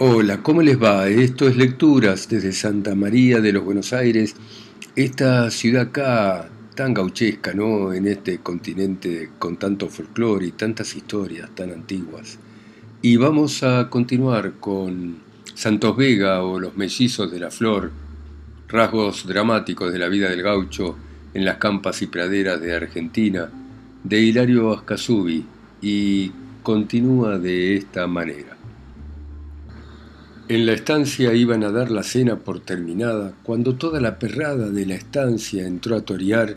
Hola, 0.00 0.44
¿cómo 0.44 0.62
les 0.62 0.80
va? 0.80 1.08
Esto 1.08 1.48
es 1.48 1.56
Lecturas 1.56 2.28
desde 2.28 2.52
Santa 2.52 2.94
María 2.94 3.40
de 3.40 3.52
los 3.52 3.64
Buenos 3.64 3.92
Aires, 3.92 4.36
esta 4.94 5.50
ciudad 5.50 5.88
acá 5.88 6.48
tan 6.76 6.94
gauchesca, 6.94 7.52
¿no? 7.52 7.92
En 7.92 8.06
este 8.06 8.38
continente 8.38 9.30
con 9.40 9.56
tanto 9.56 9.88
folclore 9.88 10.46
y 10.46 10.52
tantas 10.52 10.94
historias 10.94 11.50
tan 11.52 11.72
antiguas. 11.72 12.38
Y 13.02 13.16
vamos 13.16 13.64
a 13.64 13.90
continuar 13.90 14.52
con 14.60 15.16
Santos 15.54 15.96
Vega 15.96 16.44
o 16.44 16.60
Los 16.60 16.76
Mellizos 16.76 17.32
de 17.32 17.40
la 17.40 17.50
Flor, 17.50 17.90
rasgos 18.68 19.26
dramáticos 19.26 19.92
de 19.92 19.98
la 19.98 20.06
vida 20.06 20.30
del 20.30 20.42
gaucho 20.42 20.96
en 21.34 21.44
las 21.44 21.56
campas 21.56 22.02
y 22.02 22.06
praderas 22.06 22.60
de 22.60 22.72
Argentina, 22.72 23.50
de 24.04 24.20
Hilario 24.20 24.72
Ascasubi, 24.74 25.44
y 25.82 26.30
continúa 26.62 27.40
de 27.40 27.76
esta 27.76 28.06
manera. 28.06 28.57
En 30.48 30.64
la 30.64 30.72
estancia 30.72 31.34
iban 31.34 31.62
a 31.62 31.70
dar 31.70 31.90
la 31.90 32.02
cena 32.02 32.36
por 32.38 32.60
terminada, 32.60 33.34
cuando 33.42 33.74
toda 33.74 34.00
la 34.00 34.18
perrada 34.18 34.70
de 34.70 34.86
la 34.86 34.94
estancia 34.94 35.66
entró 35.66 35.94
a 35.94 36.00
torear, 36.00 36.56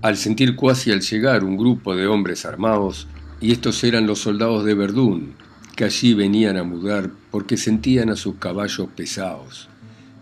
al 0.00 0.16
sentir 0.16 0.54
cuasi 0.54 0.92
al 0.92 1.00
llegar 1.00 1.42
un 1.42 1.56
grupo 1.56 1.96
de 1.96 2.06
hombres 2.06 2.46
armados, 2.46 3.08
y 3.40 3.50
estos 3.50 3.82
eran 3.82 4.06
los 4.06 4.20
soldados 4.20 4.64
de 4.64 4.74
Verdún, 4.74 5.32
que 5.74 5.82
allí 5.82 6.14
venían 6.14 6.56
a 6.56 6.62
mudar 6.62 7.10
porque 7.32 7.56
sentían 7.56 8.10
a 8.10 8.16
sus 8.16 8.36
caballos 8.36 8.86
pesados. 8.94 9.68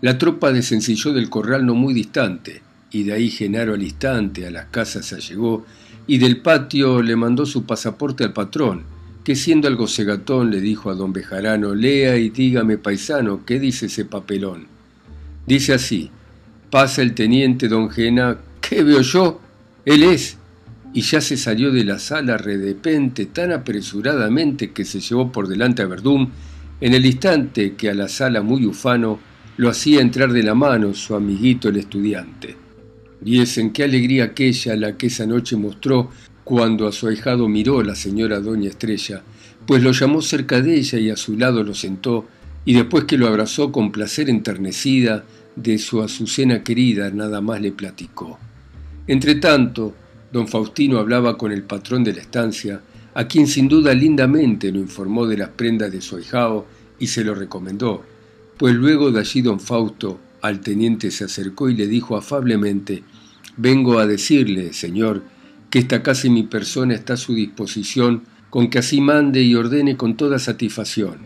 La 0.01 0.17
tropa 0.17 0.51
desencilló 0.51 1.13
del 1.13 1.29
corral 1.29 1.67
no 1.67 1.75
muy 1.75 1.93
distante, 1.93 2.63
y 2.89 3.03
de 3.03 3.13
ahí 3.13 3.29
Genaro 3.29 3.75
al 3.75 3.83
instante 3.83 4.47
a 4.47 4.51
las 4.51 4.65
casas 4.65 5.13
allegó, 5.13 5.63
y 6.07 6.17
del 6.17 6.41
patio 6.41 7.03
le 7.03 7.15
mandó 7.15 7.45
su 7.45 7.65
pasaporte 7.65 8.23
al 8.23 8.33
patrón, 8.33 8.81
que 9.23 9.35
siendo 9.35 9.67
algo 9.67 9.87
cegatón 9.87 10.49
le 10.49 10.61
dijo 10.61 10.89
a 10.89 10.95
don 10.95 11.13
Bejarano, 11.13 11.75
lea 11.75 12.17
y 12.17 12.29
dígame 12.29 12.77
paisano, 12.77 13.45
¿qué 13.45 13.59
dice 13.59 13.87
ese 13.87 14.05
papelón? 14.05 14.67
Dice 15.45 15.73
así, 15.73 16.09
pasa 16.69 17.01
el 17.01 17.13
teniente 17.13 17.67
don 17.67 17.89
Gena, 17.89 18.37
¿qué 18.61 18.83
veo 18.83 19.01
yo? 19.01 19.41
Él 19.85 20.03
es. 20.03 20.37
Y 20.93 21.01
ya 21.01 21.21
se 21.21 21.37
salió 21.37 21.71
de 21.71 21.83
la 21.83 21.99
sala 21.99 22.37
redepente 22.37 23.27
tan 23.27 23.51
apresuradamente 23.51 24.71
que 24.71 24.85
se 24.85 24.99
llevó 24.99 25.31
por 25.31 25.47
delante 25.47 25.81
a 25.83 25.87
Verdún, 25.87 26.31
en 26.81 26.93
el 26.93 27.05
instante 27.05 27.75
que 27.75 27.89
a 27.89 27.93
la 27.93 28.07
sala 28.07 28.41
muy 28.41 28.65
ufano 28.65 29.19
lo 29.57 29.69
hacía 29.69 30.01
entrar 30.01 30.31
de 30.31 30.41
la 30.41 30.55
mano 30.55 30.93
su 30.93 31.15
amiguito 31.15 31.69
el 31.69 31.77
estudiante. 31.77 32.55
Viesen 33.21 33.71
qué 33.73 33.83
alegría 33.83 34.23
aquella 34.25 34.75
la 34.77 34.95
que 34.95 35.07
esa 35.07 35.25
noche 35.25 35.57
mostró 35.57 36.09
cuando 36.49 36.87
a 36.87 36.91
su 36.91 37.07
ahijado 37.07 37.47
miró 37.47 37.83
la 37.83 37.93
señora 37.93 38.39
doña 38.39 38.69
Estrella, 38.69 39.21
pues 39.67 39.83
lo 39.83 39.91
llamó 39.91 40.19
cerca 40.23 40.61
de 40.61 40.77
ella 40.77 40.97
y 40.97 41.11
a 41.11 41.15
su 41.15 41.37
lado 41.37 41.63
lo 41.63 41.75
sentó, 41.75 42.25
y 42.65 42.73
después 42.73 43.03
que 43.03 43.19
lo 43.19 43.27
abrazó 43.27 43.71
con 43.71 43.91
placer 43.91 44.31
enternecida, 44.31 45.25
de 45.55 45.77
su 45.77 46.01
azucena 46.01 46.63
querida 46.63 47.11
nada 47.11 47.39
más 47.39 47.61
le 47.61 47.71
platicó. 47.71 48.39
Entretanto, 49.05 49.93
don 50.33 50.47
Faustino 50.47 50.97
hablaba 50.97 51.37
con 51.37 51.51
el 51.51 51.61
patrón 51.61 52.03
de 52.03 52.13
la 52.13 52.21
estancia, 52.21 52.81
a 53.13 53.27
quien 53.27 53.45
sin 53.45 53.67
duda 53.67 53.93
lindamente 53.93 54.71
lo 54.71 54.79
informó 54.79 55.27
de 55.27 55.37
las 55.37 55.49
prendas 55.49 55.91
de 55.91 56.01
su 56.01 56.15
ahijado 56.15 56.65
y 56.97 57.05
se 57.05 57.23
lo 57.23 57.35
recomendó, 57.35 58.03
pues 58.57 58.73
luego 58.73 59.11
de 59.11 59.19
allí 59.19 59.43
don 59.43 59.59
Fausto 59.59 60.19
al 60.41 60.61
teniente 60.61 61.11
se 61.11 61.25
acercó 61.25 61.69
y 61.69 61.75
le 61.75 61.85
dijo 61.85 62.17
afablemente, 62.17 63.03
Vengo 63.55 63.99
a 63.99 64.07
decirle, 64.07 64.73
señor, 64.73 65.21
que 65.69 65.79
esta 65.79 66.01
casa 66.01 66.27
y 66.27 66.29
mi 66.31 66.43
persona 66.43 66.95
está 66.95 67.13
a 67.13 67.17
su 67.17 67.35
disposición, 67.35 68.23
con 68.49 68.69
que 68.69 68.79
así 68.79 69.01
mande 69.01 69.41
y 69.43 69.55
ordene 69.55 69.95
con 69.95 70.17
toda 70.17 70.39
satisfacción. 70.39 71.17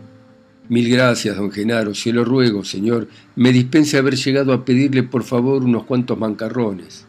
Mil 0.68 0.88
gracias, 0.90 1.36
don 1.36 1.50
Genaro, 1.50 1.94
se 1.94 2.12
lo 2.12 2.24
ruego, 2.24 2.64
señor, 2.64 3.08
me 3.36 3.52
dispense 3.52 3.96
haber 3.96 4.16
llegado 4.16 4.52
a 4.52 4.64
pedirle 4.64 5.02
por 5.02 5.24
favor 5.24 5.64
unos 5.64 5.84
cuantos 5.84 6.18
mancarrones. 6.18 7.06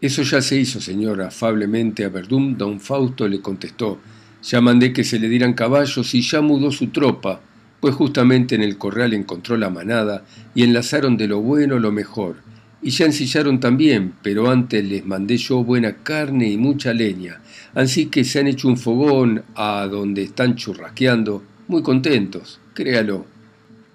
Eso 0.00 0.22
ya 0.22 0.42
se 0.42 0.56
hizo, 0.56 0.80
señor, 0.80 1.22
afablemente 1.22 2.04
a 2.04 2.08
Verdún, 2.08 2.58
don 2.58 2.80
Fausto 2.80 3.28
le 3.28 3.40
contestó. 3.40 3.98
Ya 4.42 4.60
mandé 4.60 4.92
que 4.92 5.04
se 5.04 5.20
le 5.20 5.28
dieran 5.28 5.54
caballos 5.54 6.14
y 6.14 6.22
ya 6.22 6.40
mudó 6.40 6.72
su 6.72 6.88
tropa, 6.88 7.40
pues 7.80 7.94
justamente 7.94 8.56
en 8.56 8.62
el 8.62 8.78
corral 8.78 9.14
encontró 9.14 9.56
la 9.56 9.70
manada 9.70 10.24
y 10.54 10.64
enlazaron 10.64 11.16
de 11.16 11.28
lo 11.28 11.40
bueno 11.40 11.78
lo 11.78 11.92
mejor 11.92 12.51
y 12.82 12.90
ya 12.90 13.06
ensillaron 13.06 13.60
también, 13.60 14.14
pero 14.22 14.50
antes 14.50 14.84
les 14.84 15.06
mandé 15.06 15.36
yo 15.36 15.62
buena 15.62 15.98
carne 16.02 16.50
y 16.50 16.56
mucha 16.56 16.92
leña, 16.92 17.40
así 17.74 18.06
que 18.06 18.24
se 18.24 18.40
han 18.40 18.48
hecho 18.48 18.68
un 18.68 18.76
fogón 18.76 19.44
a 19.54 19.86
donde 19.86 20.22
están 20.22 20.56
churrasqueando, 20.56 21.44
muy 21.68 21.82
contentos, 21.82 22.60
créalo. 22.74 23.26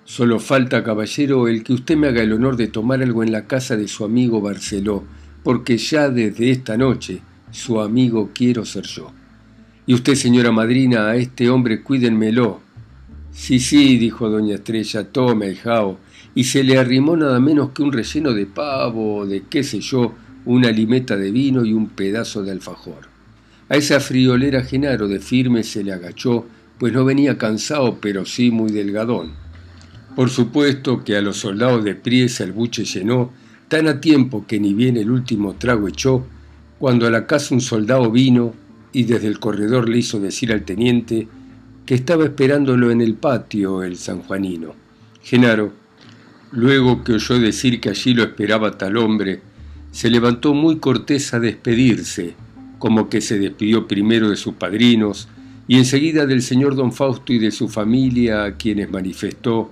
Solo 0.05 0.39
falta, 0.39 0.85
caballero, 0.85 1.49
el 1.49 1.65
que 1.65 1.73
usted 1.73 1.97
me 1.97 2.07
haga 2.07 2.23
el 2.23 2.31
honor 2.31 2.55
de 2.55 2.67
tomar 2.67 3.03
algo 3.03 3.23
en 3.23 3.33
la 3.33 3.45
casa 3.45 3.75
de 3.75 3.89
su 3.89 4.05
amigo 4.05 4.39
Barceló, 4.39 5.03
porque 5.43 5.77
ya 5.77 6.09
desde 6.09 6.49
esta 6.49 6.77
noche 6.77 7.19
su 7.51 7.81
amigo 7.81 8.31
quiero 8.33 8.63
ser 8.63 8.85
yo. 8.85 9.11
Y 9.85 9.93
usted, 9.93 10.15
señora 10.15 10.51
madrina, 10.53 11.09
a 11.09 11.17
este 11.17 11.49
hombre 11.49 11.81
cuídenmelo. 11.83 12.61
Sí, 13.31 13.59
sí, 13.59 13.97
dijo 13.97 14.29
doña 14.29 14.55
Estrella, 14.55 15.03
tome, 15.11 15.51
hijao, 15.51 15.99
y 16.37 16.43
se 16.43 16.63
le 16.63 16.77
arrimó 16.77 17.17
nada 17.17 17.39
menos 17.39 17.71
que 17.71 17.81
un 17.81 17.91
relleno 17.91 18.31
de 18.31 18.45
pavo, 18.45 19.25
de 19.25 19.45
qué 19.49 19.63
sé 19.63 19.79
yo, 19.79 20.13
una 20.45 20.69
limeta 20.69 21.17
de 21.17 21.31
vino 21.31 21.65
y 21.65 21.73
un 21.73 21.89
pedazo 21.89 22.43
de 22.43 22.51
alfajor. 22.51 23.07
A 23.69 23.75
esa 23.75 23.99
friolera 23.99 24.63
Genaro 24.63 25.07
de 25.07 25.19
firme 25.19 25.63
se 25.63 25.83
le 25.83 25.93
agachó, 25.93 26.45
pues 26.77 26.93
no 26.93 27.05
venía 27.05 27.39
cansado, 27.39 27.97
pero 27.99 28.23
sí 28.23 28.51
muy 28.51 28.71
delgadón. 28.71 29.31
Por 30.15 30.29
supuesto 30.29 31.03
que 31.03 31.17
a 31.17 31.23
los 31.23 31.37
soldados 31.37 31.83
de 31.83 31.95
Priesa 31.95 32.43
el 32.43 32.51
buche 32.51 32.85
llenó, 32.85 33.33
tan 33.67 33.87
a 33.87 33.99
tiempo 33.99 34.45
que 34.45 34.59
ni 34.59 34.75
bien 34.75 34.95
el 34.95 35.09
último 35.09 35.55
trago 35.55 35.87
echó, 35.87 36.27
cuando 36.77 37.07
a 37.07 37.09
la 37.09 37.25
casa 37.25 37.55
un 37.55 37.61
soldado 37.61 38.11
vino 38.11 38.53
y 38.93 39.05
desde 39.05 39.25
el 39.25 39.39
corredor 39.39 39.89
le 39.89 39.97
hizo 39.97 40.19
decir 40.19 40.51
al 40.53 40.65
teniente 40.65 41.27
que 41.87 41.95
estaba 41.95 42.25
esperándolo 42.25 42.91
en 42.91 43.01
el 43.01 43.15
patio 43.15 43.81
el 43.81 43.97
sanjuanino. 43.97 44.75
Genaro, 45.23 45.86
Luego 46.51 47.03
que 47.03 47.13
oyó 47.13 47.39
decir 47.39 47.81
que 47.81 47.89
allí 47.89 48.13
lo 48.13 48.23
esperaba 48.23 48.77
tal 48.77 48.97
hombre, 48.97 49.41
se 49.91 50.09
levantó 50.09 50.53
muy 50.53 50.77
cortés 50.77 51.33
a 51.33 51.39
despedirse, 51.39 52.35
como 52.79 53.09
que 53.09 53.21
se 53.21 53.37
despidió 53.39 53.87
primero 53.87 54.29
de 54.29 54.35
sus 54.35 54.53
padrinos 54.53 55.27
y 55.67 55.77
enseguida 55.77 56.25
del 56.25 56.41
señor 56.41 56.75
don 56.75 56.93
Fausto 56.93 57.33
y 57.33 57.39
de 57.39 57.51
su 57.51 57.67
familia, 57.67 58.45
a 58.45 58.55
quienes 58.55 58.89
manifestó 58.89 59.71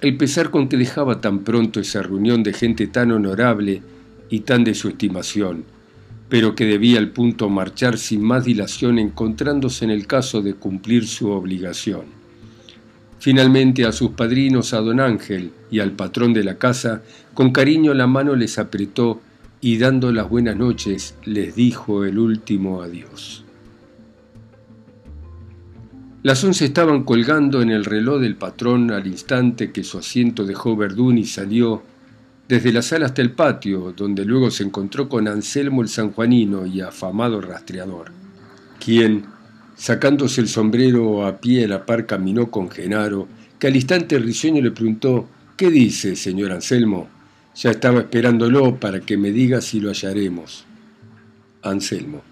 el 0.00 0.16
pesar 0.16 0.50
con 0.50 0.68
que 0.68 0.76
dejaba 0.76 1.20
tan 1.20 1.40
pronto 1.40 1.80
esa 1.80 2.02
reunión 2.02 2.42
de 2.42 2.52
gente 2.52 2.86
tan 2.86 3.12
honorable 3.12 3.82
y 4.28 4.40
tan 4.40 4.62
de 4.62 4.74
su 4.74 4.88
estimación, 4.88 5.64
pero 6.28 6.54
que 6.54 6.66
debía 6.66 6.98
al 6.98 7.10
punto 7.10 7.48
marchar 7.48 7.96
sin 7.96 8.22
más 8.22 8.44
dilación 8.44 8.98
encontrándose 8.98 9.84
en 9.84 9.90
el 9.90 10.06
caso 10.06 10.42
de 10.42 10.54
cumplir 10.54 11.06
su 11.06 11.30
obligación. 11.30 12.15
Finalmente 13.18 13.84
a 13.84 13.92
sus 13.92 14.10
padrinos, 14.10 14.74
a 14.74 14.80
don 14.80 15.00
Ángel 15.00 15.52
y 15.70 15.80
al 15.80 15.92
patrón 15.92 16.32
de 16.32 16.44
la 16.44 16.58
casa, 16.58 17.02
con 17.34 17.50
cariño 17.50 17.94
la 17.94 18.06
mano 18.06 18.34
les 18.36 18.58
apretó 18.58 19.20
y 19.60 19.78
dando 19.78 20.12
las 20.12 20.28
buenas 20.28 20.56
noches 20.56 21.14
les 21.24 21.54
dijo 21.54 22.04
el 22.04 22.18
último 22.18 22.82
adiós. 22.82 23.44
Las 26.22 26.42
once 26.42 26.64
estaban 26.64 27.04
colgando 27.04 27.62
en 27.62 27.70
el 27.70 27.84
reloj 27.84 28.20
del 28.20 28.34
patrón 28.34 28.90
al 28.90 29.06
instante 29.06 29.70
que 29.70 29.84
su 29.84 29.98
asiento 29.98 30.44
dejó 30.44 30.76
Verdún 30.76 31.18
y 31.18 31.24
salió 31.24 31.82
desde 32.48 32.72
la 32.72 32.82
sala 32.82 33.06
hasta 33.06 33.22
el 33.22 33.32
patio, 33.32 33.92
donde 33.96 34.24
luego 34.24 34.50
se 34.50 34.64
encontró 34.64 35.08
con 35.08 35.28
Anselmo 35.28 35.82
el 35.82 35.88
sanjuanino 35.88 36.66
y 36.66 36.80
afamado 36.80 37.40
rastreador, 37.40 38.12
quien, 38.84 39.26
Sacándose 39.76 40.40
el 40.40 40.48
sombrero 40.48 41.26
a 41.26 41.38
pie 41.38 41.68
la 41.68 41.84
par 41.84 42.06
caminó 42.06 42.50
con 42.50 42.70
Genaro, 42.70 43.28
que 43.58 43.66
al 43.66 43.76
instante 43.76 44.18
risueño 44.18 44.62
le 44.62 44.70
preguntó 44.70 45.28
¿Qué 45.56 45.70
dice, 45.70 46.16
señor 46.16 46.52
Anselmo? 46.52 47.08
Ya 47.54 47.70
estaba 47.70 48.00
esperándolo 48.00 48.76
para 48.78 49.00
que 49.00 49.16
me 49.16 49.30
diga 49.30 49.62
si 49.62 49.80
lo 49.80 49.88
hallaremos. 49.88 50.66
Anselmo. 51.62 52.22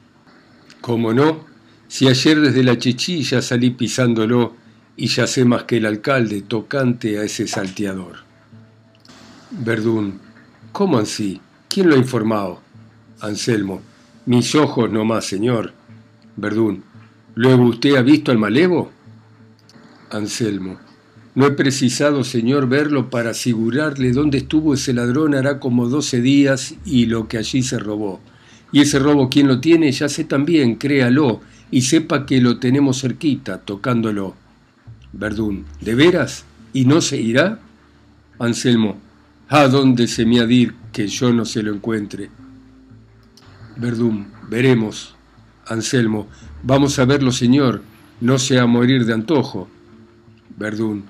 ¿Cómo 0.83 1.15
no? 1.15 1.47
Si 1.89 2.07
ayer 2.07 2.41
desde 2.41 2.63
la 2.63 2.77
chichilla 2.77 3.41
salí 3.41 3.71
pisándolo 3.71 4.55
y 4.97 5.07
ya 5.07 5.27
sé 5.27 5.47
más 5.47 5.65
que 5.65 5.79
el 5.79 5.87
alcalde 5.87 6.43
tocante 6.43 7.19
a 7.19 7.23
ese 7.23 7.47
salteador. 7.47 8.17
Verdún. 9.51 10.21
¿Cómo 10.73 10.99
así? 10.99 11.41
¿Quién 11.69 11.89
lo 11.89 11.95
ha 11.95 11.99
informado? 11.99 12.61
Anselmo. 13.21 13.81
Mis 14.27 14.55
ojos 14.55 14.91
no 14.91 15.05
más, 15.07 15.25
señor. 15.25 15.73
Verdún. 16.37 16.85
¿Luego 17.35 17.65
usted 17.65 17.97
ha 17.97 18.03
visto 18.03 18.31
al 18.31 18.39
malevo? 18.39 18.93
Anselmo. 20.11 20.79
No 21.35 21.47
he 21.47 21.51
precisado, 21.51 22.23
señor, 22.23 22.69
verlo 22.69 23.11
para 23.11 23.31
asegurarle 23.31 24.13
dónde 24.13 24.39
estuvo 24.39 24.75
ese 24.75 24.93
ladrón 24.93 25.35
hará 25.35 25.59
como 25.59 25.89
doce 25.89 26.21
días 26.21 26.77
y 26.85 27.07
lo 27.07 27.27
que 27.27 27.39
allí 27.39 27.63
se 27.63 27.79
robó. 27.79 28.21
Y 28.71 28.83
ese 28.83 29.01
robo, 29.01 29.29
¿quién 29.29 29.49
lo 29.49 29.61
tiene? 29.61 29.91
Ya 29.91 30.09
sé 30.09 30.25
también, 30.25 30.77
créalo, 30.77 31.41
y 31.73 31.83
sepa 31.83 32.25
que 32.25 32.41
lo 32.41 32.59
tenemos 32.59 33.01
cerquita, 33.01 33.59
tocándolo. 33.59 34.37
Verdún. 35.13 35.65
¿De 35.81 35.97
veras? 35.97 36.45
¿Y 36.73 36.85
no 36.85 37.01
se 37.01 37.21
irá? 37.21 37.59
Anselmo, 38.39 38.99
¿a 39.49 39.67
dónde 39.67 40.07
se 40.07 40.25
me 40.25 40.41
ha 40.41 40.47
de 40.47 40.55
ir 40.55 40.75
que 40.93 41.09
yo 41.09 41.33
no 41.33 41.45
se 41.45 41.63
lo 41.63 41.75
encuentre? 41.75 42.31
Verdún, 43.77 44.29
veremos. 44.49 45.14
Anselmo, 45.67 46.29
vamos 46.63 46.99
a 46.99 47.05
verlo, 47.05 47.33
señor, 47.33 47.83
no 48.21 48.39
sea 48.39 48.67
morir 48.67 49.07
de 49.07 49.15
antojo. 49.15 49.69
Verdún, 50.57 51.05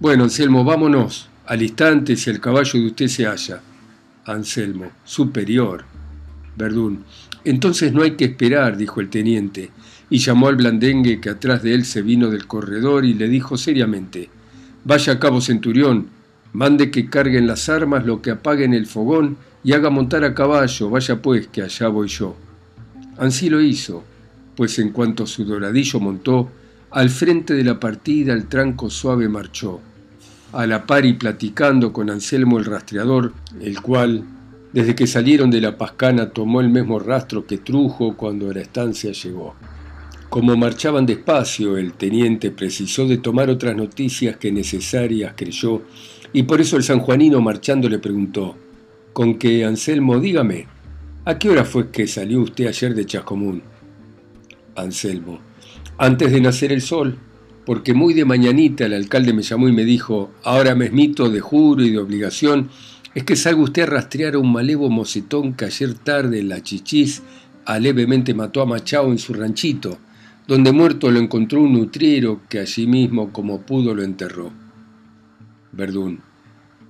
bueno, 0.00 0.24
Anselmo, 0.24 0.64
vámonos, 0.64 1.28
al 1.46 1.62
instante 1.62 2.16
si 2.16 2.30
el 2.30 2.40
caballo 2.40 2.80
de 2.80 2.86
usted 2.86 3.06
se 3.08 3.26
halla. 3.26 3.60
Anselmo, 4.24 4.90
superior. 5.04 5.84
Verdún, 6.56 7.04
entonces 7.44 7.92
no 7.92 8.02
hay 8.02 8.12
que 8.12 8.24
esperar, 8.24 8.76
dijo 8.76 9.00
el 9.00 9.10
teniente, 9.10 9.70
y 10.10 10.18
llamó 10.18 10.48
al 10.48 10.56
blandengue 10.56 11.20
que 11.20 11.30
atrás 11.30 11.62
de 11.62 11.74
él 11.74 11.84
se 11.84 12.02
vino 12.02 12.30
del 12.30 12.46
corredor 12.46 13.04
y 13.04 13.14
le 13.14 13.28
dijo 13.28 13.56
seriamente, 13.56 14.28
Vaya 14.84 15.12
a 15.12 15.18
cabo 15.20 15.40
centurión, 15.40 16.08
mande 16.52 16.90
que 16.90 17.08
carguen 17.08 17.46
las 17.46 17.68
armas, 17.68 18.04
lo 18.04 18.20
que 18.20 18.32
apaguen 18.32 18.74
el 18.74 18.86
fogón 18.86 19.36
y 19.62 19.72
haga 19.74 19.90
montar 19.90 20.24
a 20.24 20.34
caballo, 20.34 20.90
vaya 20.90 21.22
pues 21.22 21.46
que 21.46 21.62
allá 21.62 21.88
voy 21.88 22.08
yo. 22.08 22.36
Ansí 23.22 23.48
lo 23.48 23.60
hizo, 23.60 24.02
pues 24.56 24.80
en 24.80 24.90
cuanto 24.90 25.28
su 25.28 25.44
doradillo 25.44 26.00
montó, 26.00 26.50
al 26.90 27.08
frente 27.08 27.54
de 27.54 27.62
la 27.62 27.78
partida 27.78 28.32
el 28.32 28.48
tranco 28.48 28.90
suave 28.90 29.28
marchó, 29.28 29.78
a 30.50 30.66
la 30.66 30.84
par 30.84 31.06
y 31.06 31.12
platicando 31.12 31.92
con 31.92 32.10
Anselmo 32.10 32.58
el 32.58 32.64
rastreador, 32.64 33.32
el 33.60 33.80
cual, 33.80 34.24
desde 34.72 34.96
que 34.96 35.06
salieron 35.06 35.52
de 35.52 35.60
la 35.60 35.78
pascana, 35.78 36.30
tomó 36.30 36.60
el 36.60 36.68
mismo 36.68 36.98
rastro 36.98 37.46
que 37.46 37.58
Trujo 37.58 38.16
cuando 38.16 38.50
a 38.50 38.54
la 38.54 38.62
estancia 38.62 39.12
llegó. 39.12 39.54
Como 40.28 40.56
marchaban 40.56 41.06
despacio, 41.06 41.76
el 41.76 41.92
teniente 41.92 42.50
precisó 42.50 43.06
de 43.06 43.18
tomar 43.18 43.50
otras 43.50 43.76
noticias 43.76 44.36
que 44.36 44.50
necesarias 44.50 45.34
creyó, 45.36 45.82
y 46.32 46.42
por 46.42 46.60
eso 46.60 46.76
el 46.76 46.82
sanjuanino 46.82 47.40
marchando 47.40 47.88
le 47.88 48.00
preguntó, 48.00 48.56
con 49.12 49.38
que 49.38 49.64
Anselmo, 49.64 50.18
dígame, 50.18 50.66
¿a 51.24 51.38
qué 51.38 51.50
hora 51.50 51.64
fue 51.64 51.90
que 51.90 52.06
salió 52.06 52.40
usted 52.42 52.66
ayer 52.66 52.94
de 52.94 53.06
Chascomún? 53.06 53.62
Anselmo, 54.74 55.40
antes 55.98 56.32
de 56.32 56.40
nacer 56.40 56.72
el 56.72 56.82
sol, 56.82 57.18
porque 57.64 57.94
muy 57.94 58.14
de 58.14 58.24
mañanita 58.24 58.86
el 58.86 58.94
alcalde 58.94 59.32
me 59.32 59.42
llamó 59.42 59.68
y 59.68 59.72
me 59.72 59.84
dijo, 59.84 60.32
ahora 60.42 60.74
mesmito 60.74 61.30
de 61.30 61.40
juro 61.40 61.84
y 61.84 61.90
de 61.90 61.98
obligación, 61.98 62.70
es 63.14 63.24
que 63.24 63.36
salga 63.36 63.62
usted 63.62 63.82
a 63.82 63.86
rastrear 63.86 64.34
a 64.34 64.38
un 64.38 64.52
malevo 64.52 64.88
mocetón 64.90 65.52
que 65.52 65.66
ayer 65.66 65.94
tarde 65.94 66.40
en 66.40 66.48
la 66.48 66.62
chichís 66.62 67.22
alevemente 67.64 68.34
mató 68.34 68.62
a 68.62 68.66
Machao 68.66 69.12
en 69.12 69.18
su 69.18 69.34
ranchito, 69.34 69.98
donde 70.48 70.72
muerto 70.72 71.10
lo 71.10 71.20
encontró 71.20 71.60
un 71.60 71.74
nutriero 71.74 72.40
que 72.48 72.58
allí 72.58 72.86
mismo 72.86 73.32
como 73.32 73.60
pudo 73.60 73.94
lo 73.94 74.02
enterró. 74.02 74.50
Verdún. 75.70 76.20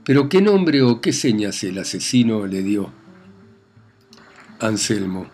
¿Pero 0.04 0.28
qué 0.28 0.40
nombre 0.40 0.82
o 0.82 1.00
qué 1.00 1.12
señas 1.12 1.62
el 1.62 1.78
asesino 1.78 2.46
le 2.46 2.62
dio? 2.62 3.01
Anselmo. 4.62 5.26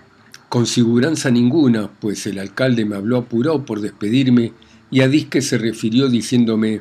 Con 0.49 0.67
siguranza 0.67 1.31
ninguna, 1.31 1.91
pues 2.01 2.27
el 2.27 2.39
alcalde 2.39 2.85
me 2.85 2.97
habló 2.97 3.19
apurado 3.19 3.65
por 3.65 3.81
despedirme 3.81 4.53
y 4.91 5.03
a 5.03 5.09
disque 5.09 5.43
se 5.43 5.59
refirió 5.59 6.09
diciéndome 6.09 6.81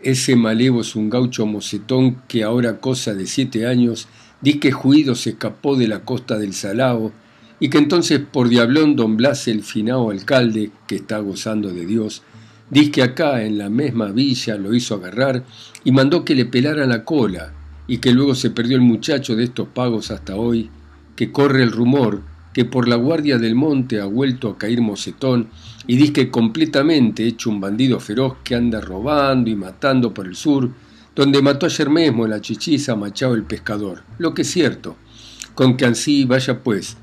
ese 0.00 0.36
malevo 0.36 0.82
es 0.82 0.94
un 0.94 1.10
gaucho 1.10 1.44
mocetón 1.46 2.22
que 2.28 2.44
ahora 2.44 2.78
cosa 2.78 3.14
de 3.14 3.26
siete 3.26 3.66
años 3.66 4.08
disque 4.40 4.70
juido 4.70 5.16
se 5.16 5.30
escapó 5.30 5.76
de 5.76 5.88
la 5.88 6.04
costa 6.04 6.38
del 6.38 6.54
Salao 6.54 7.12
y 7.58 7.68
que 7.68 7.78
entonces 7.78 8.20
por 8.20 8.48
diablón 8.48 8.94
don 8.94 9.16
Blas 9.16 9.48
el 9.48 9.62
finao 9.64 10.10
alcalde, 10.10 10.70
que 10.86 10.96
está 10.96 11.18
gozando 11.18 11.70
de 11.70 11.86
Dios, 11.86 12.22
dice 12.70 12.90
que 12.92 13.02
acá 13.02 13.42
en 13.42 13.58
la 13.58 13.68
misma 13.68 14.12
villa 14.12 14.56
lo 14.56 14.74
hizo 14.74 14.94
agarrar 14.94 15.44
y 15.82 15.90
mandó 15.90 16.24
que 16.24 16.36
le 16.36 16.44
pelaran 16.44 16.90
la 16.90 17.04
cola, 17.04 17.52
y 17.88 17.98
que 17.98 18.12
luego 18.12 18.34
se 18.34 18.50
perdió 18.50 18.76
el 18.76 18.82
muchacho 18.82 19.34
de 19.34 19.44
estos 19.44 19.66
pagos 19.68 20.10
hasta 20.12 20.36
hoy, 20.36 20.70
que 21.18 21.32
corre 21.32 21.64
el 21.64 21.72
rumor 21.72 22.22
que 22.52 22.64
por 22.64 22.86
la 22.86 22.94
guardia 22.94 23.38
del 23.38 23.56
monte 23.56 24.00
ha 24.00 24.04
vuelto 24.04 24.48
a 24.48 24.56
caer 24.56 24.80
mocetón, 24.80 25.48
y 25.88 25.96
dice 25.96 26.12
que 26.12 26.30
completamente 26.30 27.26
hecho 27.26 27.50
un 27.50 27.60
bandido 27.60 27.98
feroz 27.98 28.36
que 28.44 28.54
anda 28.54 28.80
robando 28.80 29.50
y 29.50 29.56
matando 29.56 30.14
por 30.14 30.28
el 30.28 30.36
sur, 30.36 30.70
donde 31.16 31.42
mató 31.42 31.66
ayer 31.66 31.90
mismo 31.90 32.24
en 32.24 32.30
la 32.30 32.40
chichiza 32.40 32.94
Machado 32.94 33.34
el 33.34 33.42
pescador, 33.42 34.04
lo 34.18 34.32
que 34.32 34.42
es 34.42 34.50
cierto, 34.52 34.94
con 35.56 35.76
que 35.76 35.86
ansí 35.86 36.24
vaya 36.24 36.62
pues, 36.62 36.96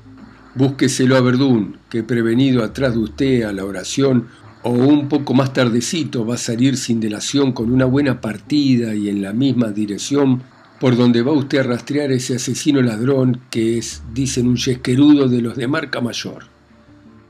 Búsqueselo 0.54 1.14
a 1.14 1.20
Verdún, 1.20 1.76
que 1.90 2.02
prevenido 2.02 2.64
atrás 2.64 2.94
de 2.94 3.00
usted 3.00 3.42
a 3.42 3.52
la 3.52 3.66
oración, 3.66 4.28
o 4.62 4.70
un 4.70 5.10
poco 5.10 5.34
más 5.34 5.52
tardecito 5.52 6.24
va 6.24 6.36
a 6.36 6.38
salir 6.38 6.78
sin 6.78 7.00
delación 7.00 7.52
con 7.52 7.70
una 7.70 7.84
buena 7.84 8.22
partida 8.22 8.94
y 8.94 9.10
en 9.10 9.20
la 9.20 9.34
misma 9.34 9.72
dirección 9.72 10.42
por 10.80 10.96
donde 10.96 11.22
va 11.22 11.32
usted 11.32 11.58
a 11.58 11.62
rastrear 11.62 12.12
ese 12.12 12.36
asesino 12.36 12.82
ladrón 12.82 13.40
que 13.50 13.78
es, 13.78 14.02
dicen, 14.12 14.46
un 14.46 14.56
yesquerudo 14.56 15.28
de 15.28 15.40
los 15.40 15.56
de 15.56 15.66
marca 15.66 16.00
mayor. 16.00 16.44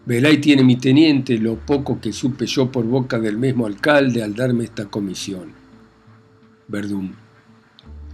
Velay 0.05 0.41
tiene 0.41 0.65
mi 0.65 0.77
teniente 0.77 1.39
lo 1.39 1.57
poco 1.57 2.01
que 2.01 2.13
supe 2.13 2.47
yo 2.47 2.71
por 2.71 2.85
boca 2.85 3.19
del 3.19 3.39
mismo 3.39 3.67
alcalde 3.67 4.23
al 4.23 4.35
darme 4.35 4.65
esta 4.65 4.87
comisión. 4.87 5.53
Verdún. 6.69 7.15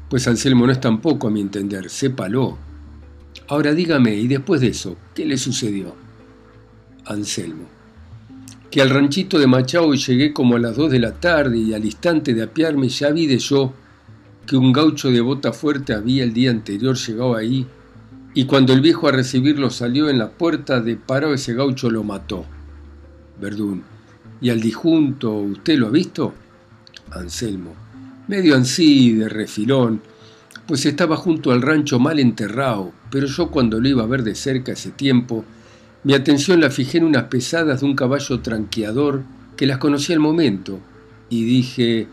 Pues 0.08 0.28
Anselmo 0.28 0.66
no 0.66 0.72
es 0.72 0.80
tampoco 0.80 1.28
a 1.28 1.30
mi 1.30 1.40
entender, 1.40 1.88
sépalo. 1.88 2.58
Ahora 3.48 3.72
dígame, 3.72 4.14
y 4.14 4.28
después 4.28 4.60
de 4.60 4.68
eso, 4.68 4.96
¿qué 5.14 5.24
le 5.24 5.38
sucedió? 5.38 5.94
Anselmo. 7.06 7.64
Que 8.70 8.80
al 8.80 8.90
ranchito 8.90 9.38
de 9.38 9.46
Machao 9.46 9.94
llegué 9.94 10.32
como 10.32 10.56
a 10.56 10.58
las 10.58 10.76
dos 10.76 10.90
de 10.90 10.98
la 10.98 11.12
tarde 11.12 11.58
y 11.58 11.74
al 11.74 11.84
instante 11.84 12.34
de 12.34 12.42
apiarme 12.42 12.88
ya 12.88 13.10
vi 13.10 13.26
de 13.26 13.38
yo 13.38 13.74
que 14.46 14.56
un 14.56 14.72
gaucho 14.72 15.10
de 15.10 15.20
bota 15.20 15.52
fuerte 15.52 15.94
había 15.94 16.24
el 16.24 16.32
día 16.32 16.50
anterior 16.50 16.96
llegado 16.96 17.36
ahí 17.36 17.66
y 18.34 18.46
cuando 18.46 18.72
el 18.72 18.80
viejo 18.80 19.08
a 19.08 19.12
recibirlo 19.12 19.70
salió 19.70 20.08
en 20.08 20.18
la 20.18 20.30
puerta 20.30 20.80
de 20.80 20.96
paró 20.96 21.34
ese 21.34 21.54
gaucho 21.54 21.90
lo 21.90 22.02
mató. 22.02 22.46
Verdún. 23.40 23.82
¿Y 24.40 24.50
al 24.50 24.60
disjunto 24.60 25.32
usted 25.34 25.78
lo 25.78 25.88
ha 25.88 25.90
visto? 25.90 26.32
Anselmo. 27.10 27.74
Medio 28.28 28.56
ansí, 28.56 29.12
de 29.12 29.28
refilón, 29.28 30.00
pues 30.66 30.86
estaba 30.86 31.16
junto 31.16 31.52
al 31.52 31.60
rancho 31.60 31.98
mal 31.98 32.18
enterrado, 32.18 32.92
pero 33.10 33.26
yo 33.26 33.50
cuando 33.50 33.80
lo 33.80 33.88
iba 33.88 34.02
a 34.02 34.06
ver 34.06 34.22
de 34.22 34.34
cerca 34.34 34.72
ese 34.72 34.90
tiempo, 34.90 35.44
mi 36.04 36.14
atención 36.14 36.60
la 36.60 36.70
fijé 36.70 36.98
en 36.98 37.04
unas 37.04 37.24
pesadas 37.24 37.80
de 37.80 37.86
un 37.86 37.94
caballo 37.94 38.40
tranqueador 38.40 39.22
que 39.56 39.66
las 39.66 39.78
conocí 39.78 40.12
al 40.12 40.20
momento, 40.20 40.80
y 41.28 41.44
dije, 41.44 42.06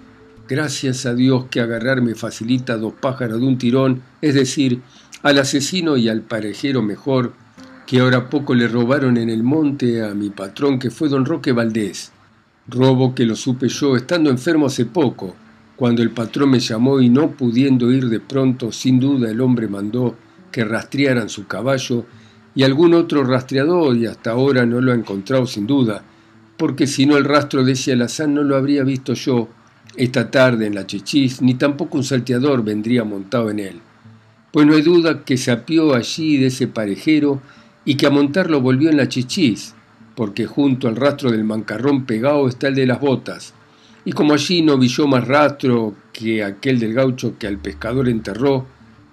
gracias 0.50 1.06
a 1.06 1.14
Dios 1.14 1.46
que 1.52 1.62
agarrarme 1.62 2.16
facilita 2.16 2.76
dos 2.76 2.94
pájaros 3.00 3.40
de 3.40 3.46
un 3.46 3.60
tirón, 3.60 4.02
es 4.20 4.34
decir, 4.34 4.82
al 5.22 5.38
asesino 5.38 5.96
y 5.96 6.10
al 6.10 6.22
parejero 6.22 6.82
mejor, 6.82 7.34
que 7.86 8.00
ahora 8.00 8.30
poco 8.32 8.56
le 8.56 8.68
robaron 8.68 9.18
en 9.18 9.30
el 9.30 9.44
monte 9.44 10.04
a 10.04 10.16
mi 10.16 10.32
patrón 10.32 10.80
que 10.80 10.90
fue 10.90 11.08
don 11.08 11.26
Roque 11.26 11.52
Valdés. 11.52 12.12
Robo 12.68 13.14
que 13.14 13.26
lo 13.26 13.36
supe 13.36 13.70
yo 13.70 13.96
estando 13.96 14.32
enfermo 14.32 14.66
hace 14.66 14.86
poco, 14.86 15.36
cuando 15.76 16.02
el 16.02 16.10
patrón 16.10 16.50
me 16.50 16.60
llamó 16.60 17.00
y 17.00 17.10
no 17.10 17.32
pudiendo 17.32 17.92
ir 17.92 18.10
de 18.10 18.20
pronto, 18.20 18.72
sin 18.72 19.00
duda 19.00 19.30
el 19.30 19.42
hombre 19.42 19.68
mandó 19.68 20.18
que 20.52 20.66
rastrearan 20.66 21.30
su 21.30 21.46
caballo 21.46 22.06
y 22.56 22.64
algún 22.64 22.96
otro 22.96 23.24
rastreador 23.24 23.96
y 23.96 24.08
hasta 24.08 24.32
ahora 24.32 24.66
no 24.66 24.82
lo 24.82 24.94
ha 24.94 24.96
encontrado 24.96 25.46
sin 25.46 25.68
duda, 25.68 26.04
porque 26.58 26.88
si 26.88 27.06
no 27.06 27.18
el 27.18 27.26
rastro 27.26 27.64
de 27.64 27.74
ese 27.74 27.92
alazán 27.92 28.34
no 28.34 28.42
lo 28.42 28.56
habría 28.56 28.84
visto 28.84 29.14
yo 29.14 29.48
esta 30.00 30.32
tarde 30.32 30.66
en 30.66 30.76
la 30.76 30.88
Chichis, 30.88 31.42
ni 31.42 31.56
tampoco 31.56 31.98
un 31.98 32.06
salteador 32.06 32.64
vendría 32.64 33.04
montado 33.04 33.50
en 33.50 33.60
él. 33.60 33.82
Pues 34.54 34.66
no 34.66 34.74
hay 34.74 34.82
duda 34.82 35.26
que 35.26 35.36
se 35.36 35.52
apió 35.52 35.94
allí 35.94 36.38
de 36.38 36.48
ese 36.48 36.68
parejero 36.68 37.42
y 37.84 37.96
que 37.96 38.08
a 38.08 38.10
montarlo 38.10 38.62
volvió 38.62 38.90
en 38.90 38.96
la 38.96 39.10
Chichis, 39.10 39.76
porque 40.16 40.46
junto 40.46 40.88
al 40.88 40.96
rastro 40.96 41.32
del 41.32 41.44
mancarrón 41.44 42.06
pegado 42.06 42.48
está 42.48 42.70
el 42.70 42.76
de 42.76 42.86
las 42.86 43.02
botas, 43.02 43.54
y 44.06 44.14
como 44.14 44.34
allí 44.34 44.62
no 44.62 44.78
vi 44.78 44.88
yo 44.88 45.06
más 45.06 45.28
rastro 45.28 45.94
que 46.14 46.46
aquel 46.46 46.80
del 46.80 46.94
gaucho 46.94 47.38
que 47.38 47.48
al 47.48 47.58
pescador 47.58 48.08
enterró, 48.08 48.66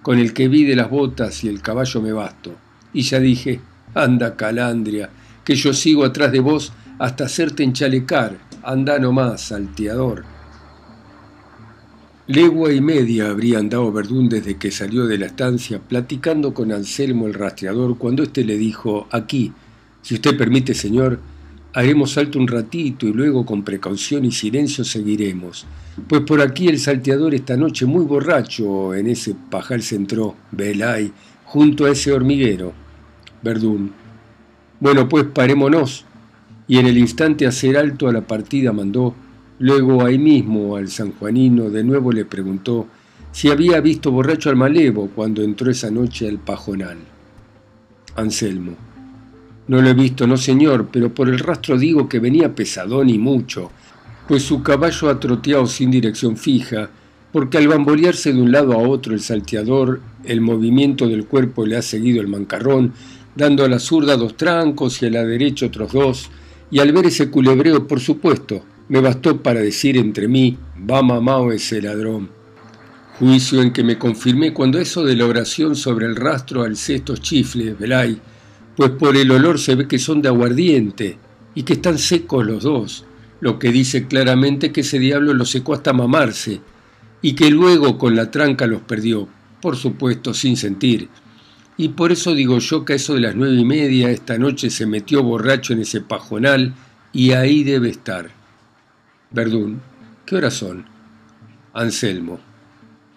con 0.03 0.21
el 0.21 0.33
que 0.33 0.47
vi 0.47 0.63
de 0.63 0.77
las 0.77 0.89
botas 0.89 1.43
y 1.43 1.49
el 1.49 1.63
caballo 1.63 2.01
me 2.01 2.13
basto. 2.13 2.55
Y 2.93 3.03
ya 3.03 3.19
dije, 3.19 3.61
anda 3.93 4.37
calandria, 4.37 5.11
que 5.45 5.57
yo 5.57 5.73
sigo 5.73 6.05
atrás 6.05 6.31
de 6.31 6.39
vos 6.39 6.73
hasta 7.01 7.25
hacerte 7.25 7.65
enchalecar, 7.65 8.39
anda 8.63 9.01
nomás, 9.01 9.41
salteador. 9.41 10.36
Legua 12.29 12.73
y 12.73 12.81
media 12.81 13.31
habría 13.31 13.61
andado 13.61 13.93
Verdún 13.93 14.29
desde 14.29 14.57
que 14.57 14.73
salió 14.73 15.07
de 15.07 15.17
la 15.17 15.27
estancia, 15.27 15.79
platicando 15.79 16.53
con 16.53 16.73
Anselmo 16.73 17.29
el 17.29 17.35
rastreador, 17.35 17.99
cuando 17.99 18.25
éste 18.25 18.45
le 18.45 18.59
dijo, 18.59 19.07
aquí, 19.13 19.53
si 20.03 20.15
usted 20.15 20.37
permite, 20.37 20.75
señor, 20.75 21.21
haremos 21.73 22.13
salto 22.13 22.41
un 22.41 22.49
ratito 22.49 23.07
y 23.07 23.13
luego 23.13 23.47
con 23.47 23.63
precaución 23.63 24.25
y 24.25 24.33
silencio 24.33 24.83
seguiremos. 24.83 25.67
Pues 26.09 26.23
por 26.23 26.41
aquí 26.41 26.67
el 26.67 26.81
salteador 26.81 27.33
esta 27.33 27.57
noche 27.57 27.87
muy 27.87 28.05
borracho 28.05 28.93
en 28.93 29.07
ese 29.07 29.37
pajal 29.49 29.83
se 29.83 29.95
entró, 29.95 30.35
Belay, 30.51 31.13
junto 31.45 31.85
a 31.85 31.91
ese 31.91 32.11
hormiguero. 32.11 32.73
Verdún. 33.41 33.93
Bueno, 34.81 35.09
pues 35.09 35.27
parémonos. 35.27 36.05
Y 36.67 36.79
en 36.79 36.87
el 36.87 36.99
instante 36.99 37.47
hacer 37.47 37.77
alto 37.77 38.09
a 38.09 38.13
la 38.13 38.23
partida 38.23 38.73
mandó, 38.73 39.15
Luego 39.59 40.05
ahí 40.05 40.19
mismo 40.19 40.77
al 40.77 40.89
sanjuanino 40.89 41.71
de 41.71 41.83
nuevo 41.83 42.13
le 42.13 42.25
preguntó 42.25 42.87
si 43.33 43.51
había 43.51 43.81
visto 43.81 44.11
borracho 44.11 44.51
al 44.51 44.57
malevo 44.57 45.11
cuando 45.15 45.43
entró 45.43 45.71
esa 45.71 45.91
noche 45.91 46.29
al 46.29 46.39
pajonal. 46.39 46.99
Anselmo. 48.17 48.73
No 49.69 49.83
lo 49.83 49.89
he 49.89 49.95
visto, 49.95 50.27
no 50.27 50.37
señor, 50.37 50.89
pero 50.93 51.13
por 51.13 51.29
el 51.29 51.39
rastro 51.39 51.77
digo 51.77 52.09
que 52.09 52.21
venía 52.21 52.55
pesadón 52.55 53.11
y 53.11 53.19
mucho, 53.19 53.71
pues 54.29 54.43
su 54.43 54.63
caballo 54.63 55.11
ha 55.11 55.21
troteado 55.21 55.67
sin 55.67 55.91
dirección 55.91 56.37
fija, 56.37 56.89
porque 57.33 57.59
al 57.59 57.69
bambolearse 57.69 58.33
de 58.33 58.41
un 58.41 58.53
lado 58.53 58.73
a 58.73 58.79
otro 58.79 59.13
el 59.13 59.21
salteador, 59.21 60.01
el 60.25 60.41
movimiento 60.41 61.09
del 61.09 61.27
cuerpo 61.27 61.67
le 61.67 61.77
ha 61.77 61.83
seguido 61.83 62.21
el 62.21 62.29
mancarrón, 62.29 62.93
dando 63.35 63.65
a 63.65 63.69
la 63.69 63.79
zurda 63.79 64.17
dos 64.17 64.37
trancos 64.37 65.03
y 65.03 65.07
a 65.07 65.11
la 65.11 65.25
derecha 65.25 65.67
otros 65.67 65.93
dos, 65.93 66.31
y 66.71 66.79
al 66.79 66.93
ver 66.93 67.07
ese 67.07 67.31
culebreo, 67.31 67.87
por 67.87 68.01
supuesto, 68.01 68.63
me 68.89 69.01
bastó 69.01 69.43
para 69.43 69.61
decir 69.61 69.97
entre 69.97 70.29
mí, 70.29 70.57
va 70.89 71.03
mamao 71.03 71.53
ese 71.53 71.83
ladrón. 71.83 72.31
Juicio 73.19 73.63
en 73.63 73.73
que 73.73 73.83
me 73.83 73.99
confirmé 73.99 74.53
cuando 74.53 74.79
eso 74.79 75.05
de 75.05 75.17
la 75.17 75.27
oración 75.27 75.75
sobre 75.75 76.07
el 76.07 76.17
rastro 76.17 76.63
al 76.63 76.73
estos 76.73 77.21
chifles, 77.21 77.79
velay, 77.79 78.21
pues 78.77 78.91
por 78.91 79.17
el 79.17 79.31
olor 79.31 79.59
se 79.59 79.75
ve 79.75 79.89
que 79.89 79.99
son 79.99 80.21
de 80.21 80.29
aguardiente 80.29 81.19
y 81.55 81.63
que 81.63 81.73
están 81.73 81.99
secos 81.99 82.47
los 82.47 82.63
dos, 82.63 83.05
lo 83.41 83.59
que 83.59 83.73
dice 83.73 84.07
claramente 84.07 84.71
que 84.71 84.83
ese 84.83 84.99
diablo 84.99 85.33
los 85.33 85.51
secó 85.51 85.75
hasta 85.75 85.95
mamarse 85.95 86.61
y 87.23 87.35
que 87.35 87.51
luego 87.51 87.97
con 87.97 88.15
la 88.15 88.31
tranca 88.31 88.67
los 88.67 88.83
perdió, 88.83 89.29
por 89.63 89.77
supuesto 89.77 90.35
sin 90.35 90.57
sentir. 90.57 91.09
Y 91.79 91.89
por 91.91 92.13
eso 92.13 92.35
digo 92.35 92.59
yo 92.59 92.85
que 92.85 92.93
a 92.93 92.97
eso 92.97 93.15
de 93.15 93.21
las 93.21 93.35
nueve 93.35 93.57
y 93.57 93.65
media 93.65 94.11
esta 94.11 94.39
noche 94.39 94.71
se 94.71 94.87
metió 94.87 95.23
borracho 95.23 95.73
en 95.73 95.81
ese 95.81 96.03
pajonal 96.03 96.75
y 97.13 97.33
ahí 97.33 97.65
debe 97.65 97.89
estar. 97.89 98.36
Verdún, 99.31 99.81
¿qué 100.25 100.37
horas 100.37 100.55
son? 100.55 100.87
Anselmo, 101.75 102.39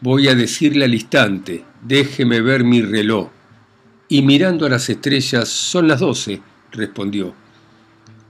voy 0.01 0.27
a 0.27 0.33
decirle 0.33 0.85
al 0.85 0.93
instante, 0.95 1.63
déjeme 1.83 2.41
ver 2.41 2.63
mi 2.63 2.81
reloj 2.81 3.29
y 4.07 4.23
mirando 4.23 4.65
a 4.65 4.69
las 4.69 4.89
estrellas, 4.89 5.47
son 5.47 5.87
las 5.87 5.99
doce, 5.99 6.41
respondió. 6.71 7.35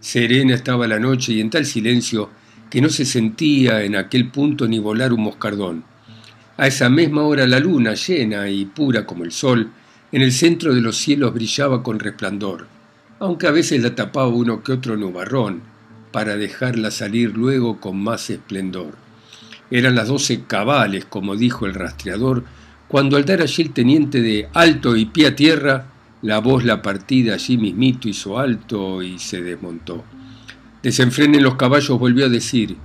Serena 0.01 0.55
estaba 0.55 0.87
la 0.87 0.99
noche 0.99 1.31
y 1.31 1.39
en 1.39 1.49
tal 1.49 1.65
silencio 1.65 2.29
que 2.69 2.81
no 2.81 2.89
se 2.89 3.05
sentía 3.05 3.81
en 3.83 3.95
aquel 3.95 4.29
punto 4.29 4.67
ni 4.67 4.77
volar 4.79 5.13
un 5.13 5.21
moscardón. 5.21 5.85
A 6.57 6.67
esa 6.67 6.89
misma 6.89 7.23
hora 7.23 7.47
la 7.47 7.61
luna, 7.61 7.93
llena 7.93 8.49
y 8.49 8.65
pura 8.65 9.05
como 9.05 9.23
el 9.23 9.31
sol, 9.31 9.71
en 10.11 10.21
el 10.21 10.33
centro 10.33 10.73
de 10.73 10.81
los 10.81 10.97
cielos 10.97 11.33
brillaba 11.33 11.81
con 11.81 11.97
resplandor, 11.97 12.67
aunque 13.19 13.47
a 13.47 13.51
veces 13.51 13.81
la 13.81 13.95
tapaba 13.95 14.27
uno 14.27 14.61
que 14.63 14.73
otro 14.73 14.97
nubarrón, 14.97 15.61
para 16.11 16.37
dejarla 16.37 16.91
salir 16.91 17.35
luego 17.37 17.79
con 17.79 18.01
más 18.01 18.29
esplendor. 18.29 18.95
Eran 19.71 19.95
las 19.95 20.07
doce 20.07 20.43
cabales, 20.45 21.05
como 21.05 21.35
dijo 21.35 21.65
el 21.65 21.75
rastreador, 21.75 22.43
cuando 22.87 23.17
al 23.17 23.25
dar 23.25 23.41
allí 23.41 23.61
el 23.61 23.71
teniente 23.71 24.21
de 24.21 24.49
alto 24.53 24.95
y 24.95 25.05
pie 25.05 25.27
a 25.27 25.35
tierra, 25.35 25.85
la 26.21 26.39
voz 26.39 26.65
la 26.65 26.81
partida 26.81 27.35
allí 27.35 27.57
mismito 27.57 28.09
hizo 28.09 28.39
alto 28.39 29.03
y 29.03 29.19
se 29.19 29.41
desmontó. 29.41 30.03
Desenfrenen 30.81 31.43
los 31.43 31.55
caballos, 31.55 31.99
volvió 31.99 32.25
a 32.25 32.29
decir, 32.29 32.77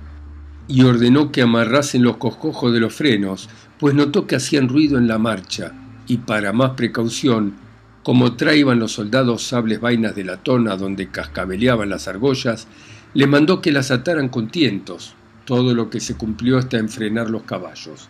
y 0.67 0.83
ordenó 0.83 1.31
que 1.31 1.41
amarrasen 1.41 2.03
los 2.03 2.17
coscojos 2.17 2.71
de 2.73 2.79
los 2.79 2.93
frenos, 2.93 3.49
pues 3.79 3.95
notó 3.95 4.27
que 4.27 4.35
hacían 4.35 4.69
ruido 4.69 4.97
en 4.97 5.07
la 5.07 5.17
marcha, 5.17 5.73
y 6.07 6.17
para 6.17 6.53
más 6.53 6.71
precaución, 6.71 7.55
como 8.03 8.35
traían 8.35 8.79
los 8.79 8.91
soldados 8.91 9.43
sables 9.43 9.81
vainas 9.81 10.15
de 10.15 10.23
la 10.23 10.37
tona 10.37 10.77
donde 10.77 11.09
cascabeleaban 11.09 11.89
las 11.89 12.07
argollas, 12.07 12.67
le 13.15 13.27
mandó 13.27 13.61
que 13.61 13.71
las 13.71 13.91
ataran 13.91 14.27
con 14.27 14.49
tientos, 14.49 15.15
todo 15.45 15.73
lo 15.73 15.89
que 15.89 16.01
se 16.01 16.15
cumplió 16.15 16.57
hasta 16.57 16.77
enfrenar 16.77 17.29
los 17.29 17.43
caballos. 17.43 18.09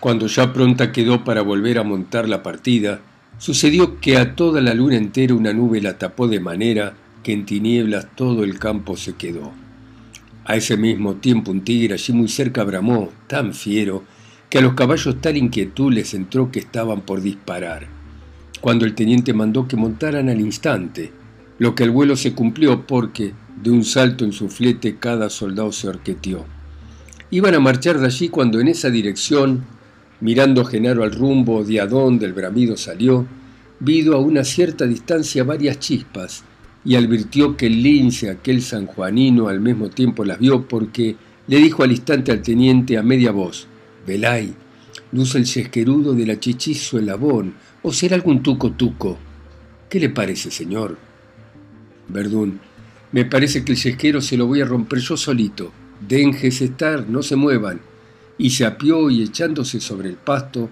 Cuando 0.00 0.26
ya 0.26 0.52
pronta 0.52 0.92
quedó 0.92 1.24
para 1.24 1.40
volver 1.40 1.78
a 1.78 1.82
montar 1.82 2.28
la 2.28 2.42
partida, 2.42 3.00
sucedió 3.38 4.00
que 4.00 4.18
a 4.18 4.36
toda 4.36 4.60
la 4.60 4.74
luna 4.74 4.96
entera 4.96 5.34
una 5.34 5.54
nube 5.54 5.80
la 5.80 5.96
tapó 5.96 6.28
de 6.28 6.40
manera 6.40 6.94
que 7.22 7.32
en 7.32 7.46
tinieblas 7.46 8.08
todo 8.14 8.44
el 8.44 8.58
campo 8.58 8.98
se 8.98 9.14
quedó. 9.14 9.50
A 10.44 10.56
ese 10.56 10.76
mismo 10.76 11.14
tiempo 11.14 11.50
un 11.50 11.62
tigre 11.62 11.94
allí 11.94 12.12
muy 12.12 12.28
cerca 12.28 12.64
bramó, 12.64 13.08
tan 13.26 13.54
fiero, 13.54 14.04
que 14.50 14.58
a 14.58 14.60
los 14.60 14.74
caballos 14.74 15.22
tal 15.22 15.38
inquietud 15.38 15.90
les 15.90 16.12
entró 16.12 16.52
que 16.52 16.58
estaban 16.58 17.00
por 17.00 17.22
disparar. 17.22 17.86
Cuando 18.60 18.84
el 18.84 18.94
teniente 18.94 19.32
mandó 19.32 19.66
que 19.66 19.76
montaran 19.76 20.28
al 20.28 20.40
instante, 20.40 21.12
lo 21.58 21.74
que 21.74 21.84
el 21.84 21.90
vuelo 21.90 22.14
se 22.14 22.34
cumplió 22.34 22.86
porque, 22.86 23.32
de 23.62 23.70
un 23.70 23.84
salto 23.84 24.24
en 24.24 24.32
su 24.32 24.48
flete, 24.48 24.96
cada 24.96 25.30
soldado 25.30 25.72
se 25.72 25.88
orqueteó. 25.88 26.44
Iban 27.30 27.54
a 27.54 27.60
marchar 27.60 27.98
de 27.98 28.06
allí 28.06 28.28
cuando 28.28 28.60
en 28.60 28.68
esa 28.68 28.90
dirección 28.90 29.64
Mirando 30.20 30.64
Genaro 30.64 31.02
al 31.02 31.12
rumbo 31.12 31.64
de 31.64 31.80
adonde 31.80 32.24
el 32.24 32.32
bramido 32.32 32.76
salió, 32.76 33.26
vido 33.80 34.14
a 34.14 34.20
una 34.20 34.44
cierta 34.44 34.86
distancia 34.86 35.44
varias 35.44 35.78
chispas 35.80 36.44
y 36.84 36.94
advirtió 36.94 37.56
que 37.56 37.66
el 37.66 37.82
lince, 37.82 38.30
aquel 38.30 38.62
sanjuanino, 38.62 39.48
al 39.48 39.60
mismo 39.60 39.90
tiempo 39.90 40.24
las 40.24 40.38
vio 40.38 40.66
porque 40.68 41.16
le 41.46 41.56
dijo 41.58 41.82
al 41.82 41.90
instante 41.90 42.32
al 42.32 42.42
teniente 42.42 42.96
a 42.96 43.02
media 43.02 43.32
voz, 43.32 43.66
Velay, 44.06 44.54
luce 45.12 45.38
el 45.38 45.44
chesquerudo 45.44 46.14
de 46.14 46.26
la 46.26 46.38
chichizo 46.38 46.98
el 46.98 47.06
labón, 47.06 47.54
o 47.82 47.92
será 47.92 48.16
algún 48.16 48.42
tuco 48.42 48.72
tuco. 48.72 49.18
¿Qué 49.90 50.00
le 50.00 50.08
parece, 50.08 50.50
señor? 50.50 50.96
Verdún, 52.08 52.60
me 53.14 53.24
parece 53.24 53.64
que 53.64 53.70
el 53.70 53.78
chesquero 53.78 54.20
se 54.20 54.36
lo 54.36 54.48
voy 54.48 54.60
a 54.60 54.64
romper 54.64 54.98
yo 54.98 55.16
solito. 55.16 55.70
Denjes 56.00 56.60
estar, 56.60 57.08
no 57.08 57.22
se 57.22 57.36
muevan 57.36 57.80
y 58.38 58.50
se 58.50 58.66
apió 58.66 59.08
y 59.08 59.22
echándose 59.22 59.80
sobre 59.80 60.08
el 60.08 60.16
pasto, 60.16 60.68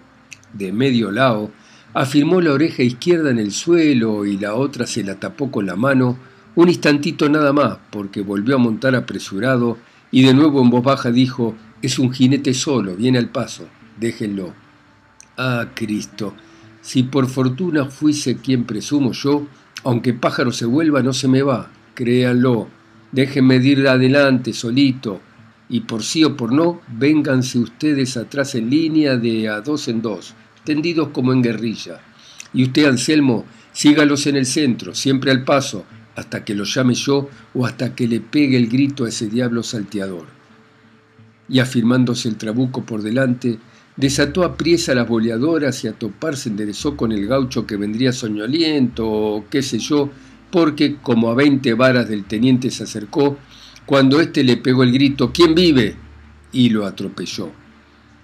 de 0.52 0.72
medio 0.72 1.12
lado, 1.12 1.52
afirmó 1.94 2.40
la 2.40 2.52
oreja 2.52 2.82
izquierda 2.82 3.30
en 3.30 3.38
el 3.38 3.52
suelo 3.52 4.26
y 4.26 4.38
la 4.38 4.54
otra 4.54 4.88
se 4.88 5.04
la 5.04 5.20
tapó 5.20 5.52
con 5.52 5.66
la 5.66 5.76
mano, 5.76 6.18
un 6.56 6.68
instantito 6.68 7.28
nada 7.28 7.52
más, 7.52 7.78
porque 7.90 8.22
volvió 8.22 8.56
a 8.56 8.58
montar 8.58 8.96
apresurado 8.96 9.78
y 10.11 10.25
de 10.25 10.34
nuevo 10.34 10.61
en 10.62 10.70
voz 10.70 10.82
baja 10.82 11.12
dijo, 11.12 11.54
es 11.80 12.00
un 12.00 12.12
jinete 12.12 12.54
solo, 12.54 12.96
viene 12.96 13.18
al 13.18 13.28
paso, 13.28 13.68
déjenlo. 14.00 14.52
Ah, 15.37 15.68
Cristo, 15.75 16.34
si 16.80 17.04
por 17.04 17.28
fortuna 17.28 17.84
fuese 17.84 18.38
quien 18.38 18.64
presumo 18.64 19.12
yo, 19.12 19.46
aunque 19.84 20.12
pájaro 20.12 20.50
se 20.50 20.66
vuelva 20.66 21.04
no 21.04 21.12
se 21.12 21.28
me 21.28 21.42
va, 21.42 21.70
créanlo, 21.94 22.68
déjenme 23.12 23.56
ir 23.56 23.87
adelante 23.87 24.52
solito, 24.52 25.20
y 25.68 25.80
por 25.80 26.02
sí 26.02 26.25
o 26.25 26.37
por 26.37 26.52
no, 26.52 26.80
vénganse 26.88 27.58
ustedes 27.58 28.16
atrás 28.16 28.54
en 28.54 28.68
línea 28.68 29.16
de 29.16 29.49
a 29.49 29.61
dos 29.61 29.88
en 29.88 30.02
dos, 30.02 30.34
tendidos 30.64 31.08
como 31.08 31.32
en 31.32 31.42
guerrilla. 31.42 32.00
Y 32.52 32.64
usted, 32.64 32.87
Anselmo, 32.87 33.46
sígalos 33.72 34.26
en 34.26 34.37
el 34.37 34.46
centro, 34.46 34.94
siempre 34.94 35.30
al 35.30 35.44
paso, 35.44 35.87
hasta 36.14 36.44
que 36.44 36.54
los 36.54 36.75
llame 36.75 36.94
yo 36.94 37.28
o 37.54 37.64
hasta 37.64 37.94
que 37.94 38.06
le 38.06 38.20
pegue 38.20 38.56
el 38.56 38.68
grito 38.68 39.04
a 39.04 39.08
ese 39.08 39.28
diablo 39.28 39.62
salteador. 39.62 40.26
Y 41.49 41.58
afirmándose 41.58 42.28
el 42.28 42.37
trabuco 42.37 42.84
por 42.84 43.02
delante, 43.02 43.58
desató 43.96 44.44
a 44.44 44.56
priesa 44.56 44.94
las 44.94 45.08
boleadoras 45.08 45.84
y 45.84 45.88
a 45.88 45.92
toparse 45.92 46.49
enderezó 46.49 46.96
con 46.96 47.12
el 47.12 47.26
gaucho 47.26 47.66
que 47.66 47.76
vendría 47.76 48.12
soñoliento 48.12 49.08
o 49.08 49.44
qué 49.49 49.62
sé 49.62 49.78
yo, 49.78 50.11
porque 50.52 50.99
como 51.02 51.30
a 51.30 51.35
veinte 51.35 51.75
varas 51.75 52.09
del 52.09 52.25
teniente 52.25 52.71
se 52.71 52.85
acercó, 52.85 53.38
cuando 53.87 54.21
éste 54.21 54.44
le 54.44 54.59
pegó 54.59 54.85
el 54.85 54.92
grito 54.92 55.32
¿Quién 55.32 55.56
vive? 55.56 55.97
y 56.52 56.68
lo 56.68 56.87
atropelló. 56.87 57.50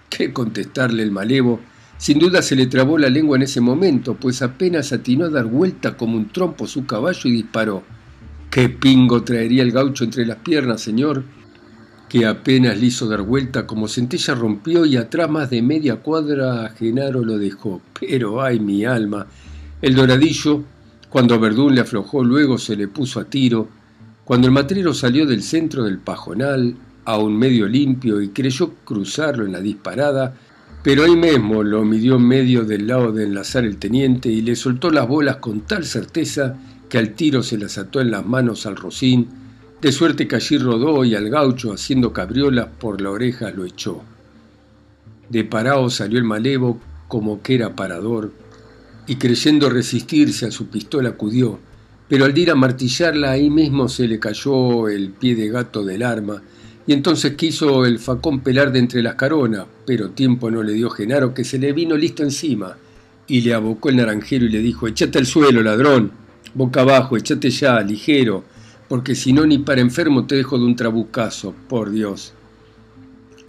¿Qué 0.09 0.31
contestarle 0.31 1.03
el 1.03 1.11
malevo? 1.11 1.59
Sin 1.97 2.19
duda 2.19 2.41
se 2.41 2.55
le 2.55 2.67
trabó 2.67 2.97
la 2.97 3.09
lengua 3.09 3.35
en 3.35 3.43
ese 3.43 3.59
momento, 3.59 4.13
pues 4.13 4.41
apenas 4.41 4.93
atinó 4.93 5.25
a 5.25 5.29
dar 5.29 5.45
vuelta 5.45 5.97
como 5.97 6.15
un 6.15 6.29
trompo 6.29 6.67
su 6.67 6.85
caballo 6.85 7.21
y 7.25 7.31
disparó. 7.31 7.83
¿Qué 8.51 8.69
pingo 8.69 9.23
traería 9.23 9.63
el 9.63 9.71
gaucho 9.71 10.03
entre 10.03 10.25
las 10.25 10.37
piernas, 10.37 10.81
señor? 10.81 11.23
Que 12.07 12.25
apenas 12.25 12.79
le 12.79 12.85
hizo 12.85 13.07
dar 13.07 13.23
vuelta, 13.23 13.67
como 13.67 13.87
centella 13.87 14.35
rompió 14.35 14.85
y 14.85 14.97
atrás 14.97 15.29
más 15.29 15.49
de 15.49 15.61
media 15.61 15.97
cuadra 15.97 16.65
a 16.65 16.69
Genaro 16.69 17.25
lo 17.25 17.37
dejó. 17.37 17.81
Pero 17.99 18.41
ay 18.41 18.59
mi 18.59 18.85
alma. 18.85 19.27
El 19.81 19.95
doradillo, 19.95 20.63
cuando 21.09 21.39
Verdún 21.39 21.75
le 21.75 21.81
aflojó 21.81 22.23
luego, 22.23 22.57
se 22.57 22.75
le 22.75 22.87
puso 22.87 23.19
a 23.19 23.25
tiro 23.25 23.67
cuando 24.29 24.45
el 24.45 24.53
matrero 24.53 24.93
salió 24.93 25.25
del 25.25 25.41
centro 25.41 25.83
del 25.83 25.97
pajonal, 25.97 26.75
aún 27.03 27.35
medio 27.35 27.67
limpio, 27.67 28.21
y 28.21 28.29
creyó 28.29 28.75
cruzarlo 28.85 29.43
en 29.43 29.53
la 29.53 29.59
disparada, 29.59 30.35
pero 30.83 31.03
ahí 31.03 31.15
mismo 31.15 31.63
lo 31.63 31.83
midió 31.83 32.19
medio 32.19 32.63
del 32.63 32.85
lado 32.85 33.11
de 33.11 33.23
enlazar 33.23 33.65
el 33.65 33.77
teniente 33.77 34.29
y 34.29 34.43
le 34.43 34.55
soltó 34.55 34.91
las 34.91 35.07
bolas 35.07 35.37
con 35.37 35.61
tal 35.61 35.83
certeza 35.83 36.57
que 36.89 36.99
al 36.99 37.15
tiro 37.15 37.41
se 37.41 37.57
las 37.57 37.79
ató 37.79 38.01
en 38.01 38.11
las 38.11 38.23
manos 38.23 38.67
al 38.67 38.75
rocín, 38.75 39.27
de 39.81 39.91
suerte 39.91 40.27
que 40.27 40.35
allí 40.35 40.59
rodó 40.59 41.03
y 41.05 41.15
al 41.15 41.27
gaucho, 41.29 41.73
haciendo 41.73 42.13
cabriolas 42.13 42.67
por 42.79 43.01
la 43.01 43.09
oreja, 43.09 43.49
lo 43.49 43.65
echó. 43.65 44.03
De 45.29 45.43
parado 45.43 45.89
salió 45.89 46.19
el 46.19 46.25
malevo 46.25 46.79
como 47.07 47.41
que 47.41 47.55
era 47.55 47.75
parador, 47.75 48.31
y 49.09 49.15
creyendo 49.15 49.71
resistirse 49.71 50.45
a 50.45 50.51
su 50.51 50.67
pistola 50.67 51.09
acudió, 51.09 51.57
pero 52.07 52.25
al 52.25 52.37
ir 52.37 52.51
a 52.51 52.55
martillarla 52.55 53.31
ahí 53.31 53.49
mismo 53.49 53.89
se 53.89 54.07
le 54.07 54.19
cayó 54.19 54.87
el 54.87 55.09
pie 55.09 55.35
de 55.35 55.49
gato 55.49 55.83
del 55.83 56.03
arma 56.03 56.43
Y 56.85 56.93
entonces 56.93 57.33
quiso 57.33 57.85
el 57.87 57.97
facón 57.97 58.41
pelar 58.41 58.71
de 58.71 58.77
entre 58.77 59.01
las 59.01 59.15
caronas, 59.15 59.65
pero 59.85 60.11
tiempo 60.11 60.51
no 60.51 60.61
le 60.61 60.73
dio 60.73 60.91
Genaro 60.91 61.33
que 61.33 61.43
se 61.43 61.57
le 61.57 61.73
vino 61.73 61.97
listo 61.97 62.21
encima, 62.21 62.77
y 63.27 63.41
le 63.41 63.55
abocó 63.55 63.89
el 63.89 63.95
naranjero 63.95 64.45
y 64.45 64.49
le 64.49 64.59
dijo, 64.59 64.87
echate 64.87 65.17
al 65.17 65.25
suelo, 65.25 65.63
ladrón, 65.63 66.11
boca 66.53 66.81
abajo, 66.81 67.17
echate 67.17 67.49
ya, 67.49 67.81
ligero, 67.81 68.43
porque 68.87 69.15
si 69.15 69.33
no 69.33 69.43
ni 69.43 69.57
para 69.57 69.81
enfermo 69.81 70.27
te 70.27 70.35
dejo 70.35 70.59
de 70.59 70.65
un 70.65 70.75
trabucazo, 70.75 71.55
por 71.67 71.89
Dios. 71.89 72.33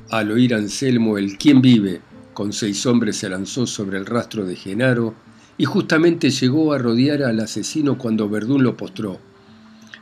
Al 0.09 0.31
oír 0.31 0.55
Anselmo 0.55 1.19
el 1.19 1.37
quién 1.37 1.61
vive, 1.61 2.01
con 2.33 2.55
seis 2.55 2.87
hombres 2.87 3.17
se 3.17 3.29
lanzó 3.29 3.67
sobre 3.67 3.99
el 3.99 4.07
rastro 4.07 4.47
de 4.47 4.57
Genaro, 4.57 5.15
y 5.61 5.67
justamente 5.67 6.31
llegó 6.31 6.73
a 6.73 6.79
rodear 6.79 7.23
al 7.23 7.39
asesino 7.39 7.99
cuando 7.99 8.31
Verdún 8.31 8.63
lo 8.63 8.79
postró. 8.79 9.21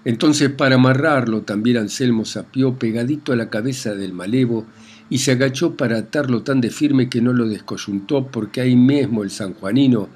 Entonces 0.04 0.50
para 0.50 0.76
amarrarlo 0.76 1.42
también 1.42 1.78
Anselmo 1.78 2.24
sapió 2.24 2.78
pegadito 2.78 3.32
a 3.32 3.36
la 3.36 3.50
cabeza 3.50 3.96
del 3.96 4.12
malevo 4.12 4.66
y 5.10 5.18
se 5.18 5.32
agachó 5.32 5.74
para 5.74 5.98
atarlo 5.98 6.44
tan 6.44 6.60
de 6.60 6.70
firme 6.70 7.08
que 7.08 7.20
no 7.20 7.32
lo 7.32 7.48
descoyuntó 7.48 8.28
porque 8.28 8.60
ahí 8.60 8.76
mismo 8.76 9.24
el 9.24 9.32
sanjuanino, 9.32 10.08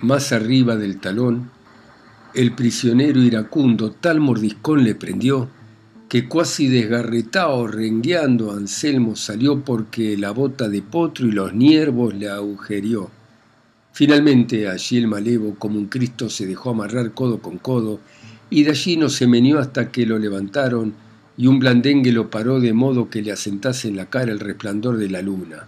más 0.00 0.32
arriba 0.32 0.74
del 0.74 0.98
talón, 0.98 1.52
el 2.34 2.56
prisionero 2.56 3.20
iracundo 3.20 3.92
tal 3.92 4.18
mordiscón 4.18 4.82
le 4.82 4.96
prendió 4.96 5.50
que 6.08 6.26
cuasi 6.26 6.66
desgarretado 6.66 7.68
rengueando 7.68 8.50
Anselmo 8.50 9.14
salió 9.14 9.64
porque 9.64 10.16
la 10.16 10.32
bota 10.32 10.68
de 10.68 10.82
potro 10.82 11.28
y 11.28 11.30
los 11.30 11.54
niervos 11.54 12.12
le 12.12 12.28
agujerió. 12.28 13.19
Finalmente 13.92 14.68
allí 14.68 14.96
el 14.98 15.08
malevo 15.08 15.56
como 15.56 15.78
un 15.78 15.86
Cristo 15.86 16.30
se 16.30 16.46
dejó 16.46 16.70
amarrar 16.70 17.12
codo 17.12 17.40
con 17.40 17.58
codo 17.58 18.00
y 18.48 18.64
de 18.64 18.70
allí 18.70 18.96
no 18.96 19.08
se 19.08 19.26
menió 19.26 19.58
hasta 19.58 19.90
que 19.90 20.06
lo 20.06 20.18
levantaron 20.18 20.94
y 21.36 21.46
un 21.46 21.58
blandengue 21.58 22.12
lo 22.12 22.30
paró 22.30 22.60
de 22.60 22.72
modo 22.72 23.10
que 23.10 23.22
le 23.22 23.32
asentase 23.32 23.88
en 23.88 23.96
la 23.96 24.06
cara 24.06 24.32
el 24.32 24.40
resplandor 24.40 24.96
de 24.96 25.08
la 25.08 25.22
luna. 25.22 25.66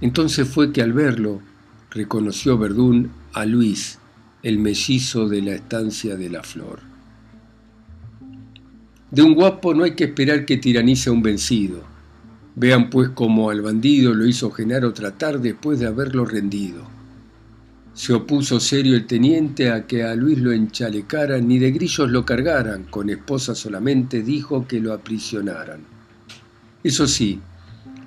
Entonces 0.00 0.48
fue 0.48 0.72
que 0.72 0.82
al 0.82 0.92
verlo 0.92 1.40
reconoció 1.90 2.56
Verdún 2.56 3.10
a 3.32 3.44
Luis, 3.44 3.98
el 4.42 4.58
mellizo 4.58 5.28
de 5.28 5.42
la 5.42 5.52
estancia 5.52 6.16
de 6.16 6.30
la 6.30 6.42
flor. 6.42 6.80
De 9.10 9.22
un 9.22 9.34
guapo 9.34 9.74
no 9.74 9.84
hay 9.84 9.96
que 9.96 10.04
esperar 10.04 10.46
que 10.46 10.56
tiranice 10.56 11.10
a 11.10 11.12
un 11.12 11.22
vencido. 11.22 11.82
Vean 12.54 12.90
pues 12.90 13.08
cómo 13.10 13.50
al 13.50 13.60
bandido 13.60 14.14
lo 14.14 14.24
hizo 14.26 14.50
Genaro 14.50 14.92
tratar 14.92 15.40
después 15.40 15.80
de 15.80 15.86
haberlo 15.86 16.24
rendido. 16.24 16.99
Se 17.94 18.12
opuso 18.12 18.60
serio 18.60 18.96
el 18.96 19.06
teniente 19.06 19.70
a 19.70 19.86
que 19.86 20.04
a 20.04 20.14
Luis 20.14 20.38
lo 20.38 20.52
enchalecaran 20.52 21.46
ni 21.48 21.58
de 21.58 21.72
grillos 21.72 22.10
lo 22.10 22.24
cargaran, 22.24 22.84
con 22.84 23.10
esposa 23.10 23.54
solamente 23.54 24.22
dijo 24.22 24.66
que 24.66 24.80
lo 24.80 24.92
aprisionaran. 24.92 25.80
Eso 26.82 27.06
sí, 27.06 27.40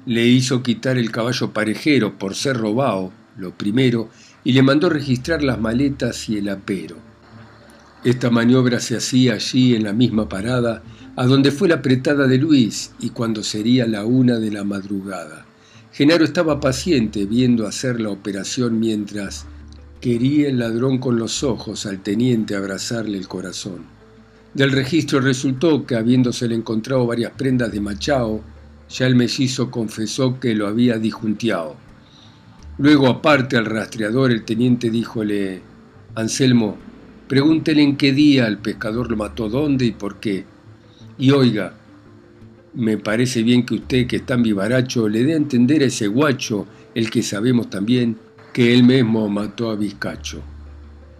le 0.05 0.25
hizo 0.25 0.63
quitar 0.63 0.97
el 0.97 1.11
caballo 1.11 1.51
parejero 1.53 2.17
por 2.17 2.35
ser 2.35 2.57
robado, 2.57 3.11
lo 3.37 3.57
primero, 3.57 4.09
y 4.43 4.53
le 4.53 4.63
mandó 4.63 4.89
registrar 4.89 5.43
las 5.43 5.59
maletas 5.59 6.27
y 6.29 6.37
el 6.37 6.49
apero. 6.49 6.95
Esta 8.03 8.29
maniobra 8.29 8.79
se 8.79 8.97
hacía 8.97 9.33
allí 9.33 9.75
en 9.75 9.83
la 9.83 9.93
misma 9.93 10.27
parada, 10.27 10.81
a 11.15 11.25
donde 11.25 11.51
fue 11.51 11.69
la 11.69 11.75
apretada 11.75 12.27
de 12.27 12.37
Luis, 12.37 12.91
y 12.99 13.11
cuando 13.11 13.43
sería 13.43 13.85
la 13.85 14.05
una 14.05 14.39
de 14.39 14.51
la 14.51 14.63
madrugada. 14.63 15.45
Genaro 15.91 16.25
estaba 16.25 16.59
paciente 16.59 17.25
viendo 17.25 17.67
hacer 17.67 18.01
la 18.01 18.09
operación 18.09 18.79
mientras 18.79 19.45
Quería 20.03 20.49
el 20.49 20.59
ladrón 20.59 20.97
con 20.97 21.17
los 21.17 21.45
ojos 21.45 21.85
al 21.85 22.03
teniente 22.03 22.57
abrazarle 22.57 23.17
el 23.17 23.29
corazón. 23.29 23.85
Del 24.53 24.73
registro 24.73 25.21
resultó 25.21 25.85
que 25.85 25.95
habiéndosele 25.95 26.55
encontrado 26.55 27.07
varias 27.07 27.31
prendas 27.31 27.71
de 27.71 27.79
machao, 27.79 28.41
ya 28.89 29.07
el 29.07 29.15
mellizo 29.15 29.71
confesó 29.71 30.41
que 30.41 30.55
lo 30.55 30.67
había 30.67 30.97
disjunteado. 30.97 31.77
Luego, 32.79 33.07
aparte 33.07 33.55
al 33.55 33.65
rastreador, 33.65 34.31
el 34.31 34.43
teniente 34.43 34.89
díjole, 34.89 35.61
Anselmo, 36.15 36.75
pregúntele 37.29 37.81
en 37.81 37.95
qué 37.95 38.11
día 38.11 38.45
el 38.47 38.57
pescador 38.57 39.09
lo 39.09 39.15
mató, 39.15 39.47
dónde 39.47 39.85
y 39.85 39.91
por 39.93 40.19
qué. 40.19 40.43
Y 41.17 41.31
oiga, 41.31 41.75
me 42.73 42.97
parece 42.97 43.41
bien 43.41 43.65
que 43.65 43.75
usted, 43.75 44.07
que 44.07 44.17
es 44.17 44.25
tan 44.25 44.43
vivaracho, 44.43 45.07
le 45.07 45.23
dé 45.23 45.31
a 45.31 45.37
entender 45.37 45.81
a 45.81 45.85
ese 45.85 46.07
guacho, 46.07 46.67
el 46.93 47.09
que 47.09 47.23
sabemos 47.23 47.69
también, 47.69 48.17
que 48.53 48.71
él 48.71 48.83
mismo 48.83 49.27
mató 49.27 49.71
a 49.71 49.75
Vizcacho. 49.75 50.41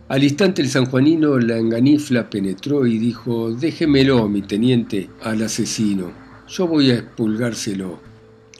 Al 0.08 0.24
instante 0.24 0.62
el 0.62 0.70
sanjuanino 0.70 1.40
la 1.40 1.58
enganifla 1.58 2.30
penetró 2.30 2.86
y 2.86 3.00
dijo, 3.00 3.52
déjemelo, 3.52 4.30
mi 4.30 4.44
teniente, 4.44 5.10
al 5.24 5.42
asesino, 5.42 6.12
yo 6.48 6.68
voy 6.68 6.92
a 6.92 7.00
expulgárselo. 7.00 8.00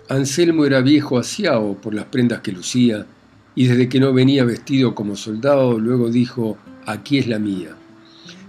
Anselmo 0.10 0.66
era 0.66 0.82
viejo 0.82 1.20
asiao 1.20 1.80
por 1.80 1.94
las 1.94 2.06
prendas 2.06 2.42
que 2.42 2.52
lucía, 2.52 3.06
y 3.56 3.68
desde 3.68 3.88
que 3.88 4.00
no 4.00 4.12
venía 4.12 4.44
vestido 4.44 4.96
como 4.96 5.16
soldado, 5.16 5.78
luego 5.78 6.10
dijo, 6.10 6.58
aquí 6.88 7.20
es 7.20 7.28
la 7.28 7.38
mía. 7.38 7.76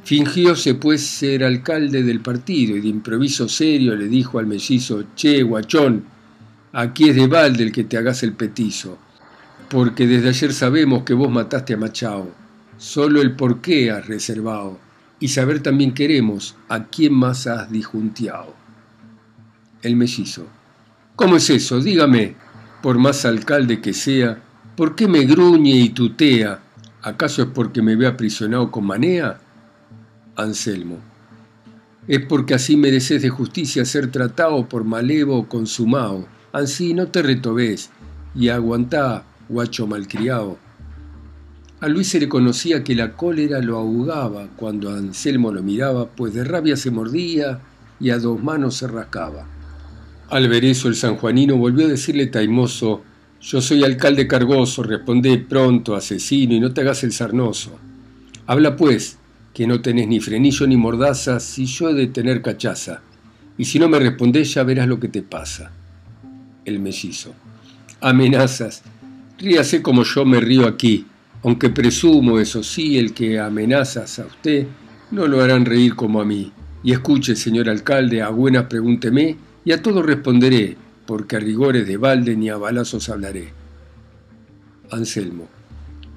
Fingióse 0.05 0.75
pues 0.75 1.03
ser 1.03 1.45
alcalde 1.45 2.03
del 2.03 2.21
partido 2.21 2.77
y 2.77 2.81
de 2.81 2.89
improviso 2.89 3.49
serio 3.49 3.95
le 3.95 4.09
dijo 4.09 4.39
al 4.39 4.47
mellizo, 4.47 5.05
che, 5.15 5.43
guachón, 5.43 6.05
aquí 6.73 7.11
es 7.11 7.17
de 7.17 7.27
balde 7.27 7.65
el 7.65 7.73
que 7.73 7.85
te 7.85 7.99
hagas 7.99 8.23
el 8.23 8.33
petizo 8.33 8.99
porque 9.69 10.07
desde 10.07 10.29
ayer 10.29 10.53
sabemos 10.53 11.03
que 11.05 11.15
vos 11.15 11.31
mataste 11.31 11.75
a 11.75 11.77
Machao. 11.77 12.31
Solo 12.77 13.23
el 13.23 13.37
por 13.37 13.61
qué 13.61 13.91
has 13.91 14.07
reservado, 14.07 14.79
y 15.21 15.29
saber 15.29 15.63
también 15.63 15.95
queremos 15.95 16.57
a 16.69 16.85
quién 16.85 17.15
más 17.15 17.47
has 17.47 17.71
disjunteado. 17.71 18.55
El 19.83 19.97
mellizo. 19.97 20.47
¿Cómo 21.17 21.37
es 21.37 21.49
eso? 21.51 21.81
Dígame, 21.81 22.35
por 22.83 22.99
más 22.99 23.25
alcalde 23.25 23.81
que 23.81 23.93
sea, 23.93 24.43
¿por 24.77 24.95
qué 24.95 25.09
me 25.09 25.25
gruñe 25.25 25.77
y 25.77 25.91
tutea? 25.91 26.61
¿Acaso 27.03 27.43
es 27.43 27.49
porque 27.49 27.83
me 27.83 27.97
ve 27.97 28.07
aprisionado 28.07 28.71
con 28.71 28.87
manea? 28.87 29.39
Anselmo. 30.37 30.99
Es 32.09 32.25
porque 32.27 32.55
así 32.55 32.77
mereces 32.77 33.23
de 33.23 33.31
justicia 33.31 33.85
ser 33.85 34.11
tratado 34.11 34.69
por 34.69 34.85
malevo 34.85 35.49
consumado. 35.49 36.27
Ansí 36.53 36.93
no 36.93 37.09
te 37.09 37.23
retobés 37.23 37.91
y 38.35 38.49
aguantá 38.49 39.25
guacho 39.49 39.87
malcriado. 39.87 40.59
A 41.81 41.89
Luis 41.89 42.09
se 42.09 42.21
le 42.21 42.29
conocía 42.29 42.83
que 42.83 42.95
la 42.95 43.13
cólera 43.13 43.61
lo 43.61 43.77
ahogaba 43.77 44.49
cuando 44.57 44.91
Anselmo 44.91 45.53
lo 45.53 45.63
miraba, 45.63 46.09
pues 46.09 46.33
de 46.33 46.45
rabia 46.45 46.77
se 46.77 46.91
mordía 46.91 47.61
y 48.01 48.11
a 48.11 48.19
dos 48.19 48.43
manos 48.43 48.77
se 48.77 48.87
rascaba. 48.87 49.47
Al 50.31 50.49
ver 50.49 50.65
eso 50.65 50.89
el 50.89 50.97
sanjuanino 50.97 51.57
volvió 51.57 51.87
a 51.87 51.91
decirle 51.91 52.27
taimoso, 52.27 53.03
yo 53.41 53.61
soy 53.61 53.85
alcalde 53.85 54.27
cargoso, 54.27 54.83
responde 54.83 55.37
pronto, 55.37 55.95
asesino, 55.95 56.55
y 56.55 56.61
no 56.61 56.73
te 56.73 56.81
hagas 56.81 57.05
el 57.05 57.13
sarnoso. 57.13 57.79
Habla 58.47 58.75
pues, 58.75 59.19
que 59.53 59.67
no 59.67 59.83
tenés 59.83 60.09
ni 60.09 60.21
frenillo 60.21 60.67
ni 60.67 60.79
mordaza, 60.79 61.39
si 61.41 61.67
yo 61.67 61.91
he 61.91 61.95
de 61.95 62.07
tener 62.07 62.41
cachaza, 62.41 63.03
y 63.59 63.67
si 63.67 63.79
no 63.79 63.89
me 63.89 63.99
respondés 63.99 64.55
ya 64.55 64.63
verás 64.63 64.89
lo 64.89 64.99
que 64.99 65.09
te 65.09 65.23
pasa. 65.23 65.73
El 66.65 66.81
mellizo. 66.81 67.35
Amenazas, 68.01 68.83
Ríase 69.39 69.83
como 69.83 70.05
yo 70.05 70.25
me 70.25 70.41
río 70.41 70.67
aquí, 70.67 71.07
aunque 71.43 71.69
presumo, 71.69 72.39
eso 72.39 72.63
sí, 72.63 72.99
el 72.99 73.13
que 73.13 73.39
amenazas 73.39 74.19
a 74.19 74.27
usted 74.27 74.67
no 75.11 75.27
lo 75.27 75.43
harán 75.43 75.65
reír 75.65 75.95
como 75.95 76.21
a 76.21 76.25
mí. 76.25 76.53
Y 76.83 76.93
escuche, 76.93 77.35
señor 77.35 77.69
alcalde, 77.69 78.23
a 78.23 78.29
buenas 78.29 78.65
pregúnteme 78.65 79.37
y 79.65 79.73
a 79.73 79.83
todo 79.83 80.03
responderé, 80.03 80.77
porque 81.07 81.37
a 81.37 81.41
rigores 81.41 81.87
de 81.87 81.97
balde 81.97 82.37
ni 82.37 82.49
a 82.49 82.57
balazos 82.57 83.09
hablaré. 83.09 83.53
Anselmo. 84.91 85.49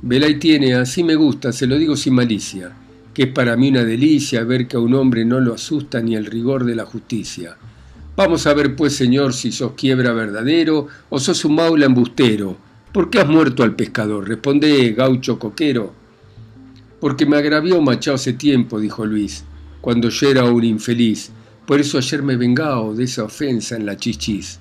Velay 0.01 0.37
tiene, 0.37 0.75
así 0.75 1.03
me 1.03 1.15
gusta, 1.15 1.51
se 1.51 1.65
lo 1.65 1.77
digo 1.77 1.95
sin 1.95 2.13
malicia, 2.13 2.71
que 3.13 3.23
es 3.23 3.29
para 3.29 3.57
mí 3.57 3.69
una 3.69 3.83
delicia 3.83 4.43
ver 4.43 4.67
que 4.67 4.77
a 4.77 4.79
un 4.79 4.93
hombre 4.93 5.25
no 5.25 5.39
lo 5.39 5.55
asusta 5.55 6.01
ni 6.01 6.15
el 6.15 6.25
rigor 6.25 6.65
de 6.65 6.75
la 6.75 6.85
justicia. 6.85 7.57
Vamos 8.15 8.45
a 8.45 8.53
ver 8.53 8.75
pues, 8.75 8.95
señor, 8.95 9.33
si 9.33 9.51
sos 9.51 9.73
quiebra 9.73 10.13
verdadero 10.13 10.87
o 11.09 11.19
sos 11.19 11.43
un 11.45 11.55
maula 11.55 11.85
embustero, 11.85 12.57
¿Por 12.93 13.09
qué 13.09 13.19
has 13.19 13.27
muerto 13.27 13.63
al 13.63 13.75
pescador? 13.75 14.27
Responde, 14.27 14.93
gaucho 14.93 15.37
coquero. 15.37 15.93
Porque 17.01 17.25
me 17.25 17.37
agravió 17.37 17.81
Machado 17.81 18.15
hace 18.15 18.33
tiempo, 18.33 18.79
dijo 18.79 19.05
Luis, 19.05 19.43
cuando 19.81 20.09
yo 20.09 20.29
era 20.29 20.45
un 20.45 20.63
infeliz. 20.63 21.29
Por 21.65 21.81
eso 21.81 21.97
ayer 21.97 22.23
me 22.23 22.37
vengado 22.37 22.95
de 22.95 23.03
esa 23.03 23.25
ofensa 23.25 23.75
en 23.75 23.85
la 23.85 23.97
chichis. 23.97 24.59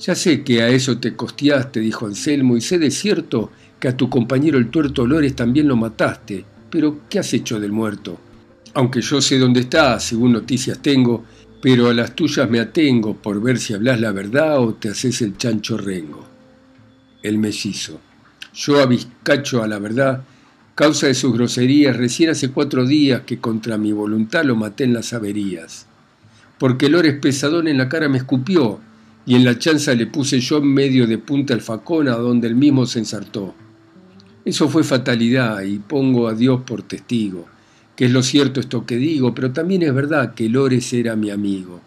Ya 0.00 0.14
sé 0.14 0.42
que 0.42 0.62
a 0.62 0.68
eso 0.68 0.98
te 0.98 1.14
costeaste, 1.14 1.80
dijo 1.80 2.06
Anselmo, 2.06 2.56
y 2.56 2.62
sé 2.62 2.78
de 2.78 2.90
cierto 2.90 3.50
que 3.78 3.88
a 3.88 3.96
tu 3.96 4.08
compañero 4.08 4.56
el 4.56 4.70
tuerto 4.70 5.06
Lores 5.06 5.36
también 5.36 5.68
lo 5.68 5.76
mataste. 5.76 6.44
Pero, 6.70 7.00
¿qué 7.10 7.18
has 7.18 7.32
hecho 7.34 7.60
del 7.60 7.72
muerto? 7.72 8.18
Aunque 8.72 9.02
yo 9.02 9.20
sé 9.20 9.38
dónde 9.38 9.60
está, 9.60 10.00
según 10.00 10.32
noticias 10.32 10.80
tengo, 10.80 11.24
pero 11.60 11.88
a 11.88 11.94
las 11.94 12.16
tuyas 12.16 12.48
me 12.48 12.58
atengo 12.58 13.14
por 13.14 13.40
ver 13.42 13.58
si 13.58 13.74
hablas 13.74 14.00
la 14.00 14.12
verdad 14.12 14.60
o 14.60 14.74
te 14.74 14.88
haces 14.88 15.20
el 15.20 15.36
chancho 15.36 15.76
rengo 15.76 16.37
el 17.22 17.38
mellizo. 17.38 18.00
Yo 18.54 18.80
a 18.80 18.86
Vizcacho, 18.86 19.62
a 19.62 19.68
la 19.68 19.78
verdad, 19.78 20.22
causa 20.74 21.06
de 21.06 21.14
sus 21.14 21.32
groserías, 21.32 21.96
recién 21.96 22.30
hace 22.30 22.50
cuatro 22.50 22.86
días 22.86 23.22
que 23.22 23.38
contra 23.38 23.78
mi 23.78 23.92
voluntad 23.92 24.44
lo 24.44 24.56
maté 24.56 24.84
en 24.84 24.94
las 24.94 25.12
averías. 25.12 25.86
porque 26.58 26.88
Lores 26.88 27.14
Pesadón 27.14 27.68
en 27.68 27.78
la 27.78 27.88
cara 27.88 28.08
me 28.08 28.18
escupió, 28.18 28.80
y 29.24 29.34
en 29.34 29.44
la 29.44 29.58
chanza 29.58 29.94
le 29.94 30.06
puse 30.06 30.40
yo 30.40 30.58
en 30.58 30.72
medio 30.72 31.06
de 31.06 31.18
punta 31.18 31.54
el 31.54 31.60
facón 31.60 32.08
a 32.08 32.16
donde 32.16 32.48
él 32.48 32.54
mismo 32.54 32.86
se 32.86 32.98
ensartó. 32.98 33.54
Eso 34.44 34.68
fue 34.68 34.82
fatalidad, 34.82 35.62
y 35.62 35.78
pongo 35.78 36.28
a 36.28 36.34
Dios 36.34 36.62
por 36.66 36.82
testigo, 36.82 37.46
que 37.94 38.06
es 38.06 38.10
lo 38.10 38.22
cierto 38.22 38.60
esto 38.60 38.86
que 38.86 38.96
digo, 38.96 39.34
pero 39.34 39.52
también 39.52 39.82
es 39.82 39.94
verdad 39.94 40.34
que 40.34 40.48
Lores 40.48 40.92
era 40.92 41.14
mi 41.14 41.30
amigo. 41.30 41.80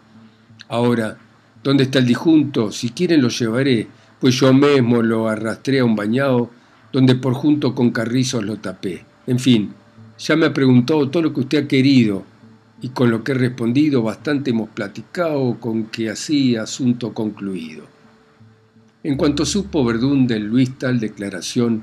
Ahora, 0.68 1.18
¿dónde 1.62 1.84
está 1.84 1.98
el 1.98 2.06
disjunto? 2.06 2.72
Si 2.72 2.90
quieren 2.90 3.20
lo 3.20 3.28
llevaré, 3.28 3.88
pues 4.22 4.38
yo 4.38 4.54
mismo 4.54 5.02
lo 5.02 5.28
arrastré 5.28 5.80
a 5.80 5.84
un 5.84 5.96
bañado, 5.96 6.48
donde 6.92 7.16
por 7.16 7.34
junto 7.34 7.74
con 7.74 7.90
carrizos 7.90 8.44
lo 8.44 8.56
tapé. 8.58 9.04
En 9.26 9.40
fin, 9.40 9.72
ya 10.16 10.36
me 10.36 10.46
ha 10.46 10.54
preguntado 10.54 11.10
todo 11.10 11.24
lo 11.24 11.34
que 11.34 11.40
usted 11.40 11.64
ha 11.64 11.66
querido, 11.66 12.22
y 12.80 12.90
con 12.90 13.10
lo 13.10 13.24
que 13.24 13.32
he 13.32 13.34
respondido 13.34 14.00
bastante 14.00 14.50
hemos 14.50 14.68
platicado 14.68 15.58
con 15.58 15.86
que 15.86 16.08
así 16.08 16.54
asunto 16.54 17.12
concluido. 17.12 17.82
En 19.02 19.16
cuanto 19.16 19.44
supo 19.44 19.84
Verdún 19.84 20.28
del 20.28 20.44
Luis 20.44 20.78
tal 20.78 21.00
declaración, 21.00 21.82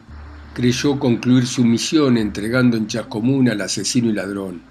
creyó 0.54 0.98
concluir 0.98 1.46
su 1.46 1.66
misión 1.66 2.18
entregando 2.18 2.78
en 2.78 2.88
Chascomún 2.88 3.50
al 3.50 3.60
asesino 3.60 4.12
y 4.12 4.14
ladrón. 4.14 4.62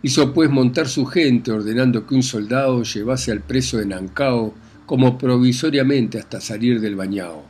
Hizo 0.00 0.32
pues 0.32 0.48
montar 0.48 0.88
su 0.88 1.04
gente 1.04 1.52
ordenando 1.52 2.06
que 2.06 2.14
un 2.14 2.22
soldado 2.22 2.82
llevase 2.82 3.30
al 3.30 3.40
preso 3.40 3.76
de 3.76 3.84
Nancao 3.84 4.54
como 4.86 5.18
provisoriamente 5.18 6.18
hasta 6.18 6.40
salir 6.40 6.80
del 6.80 6.96
bañao. 6.96 7.44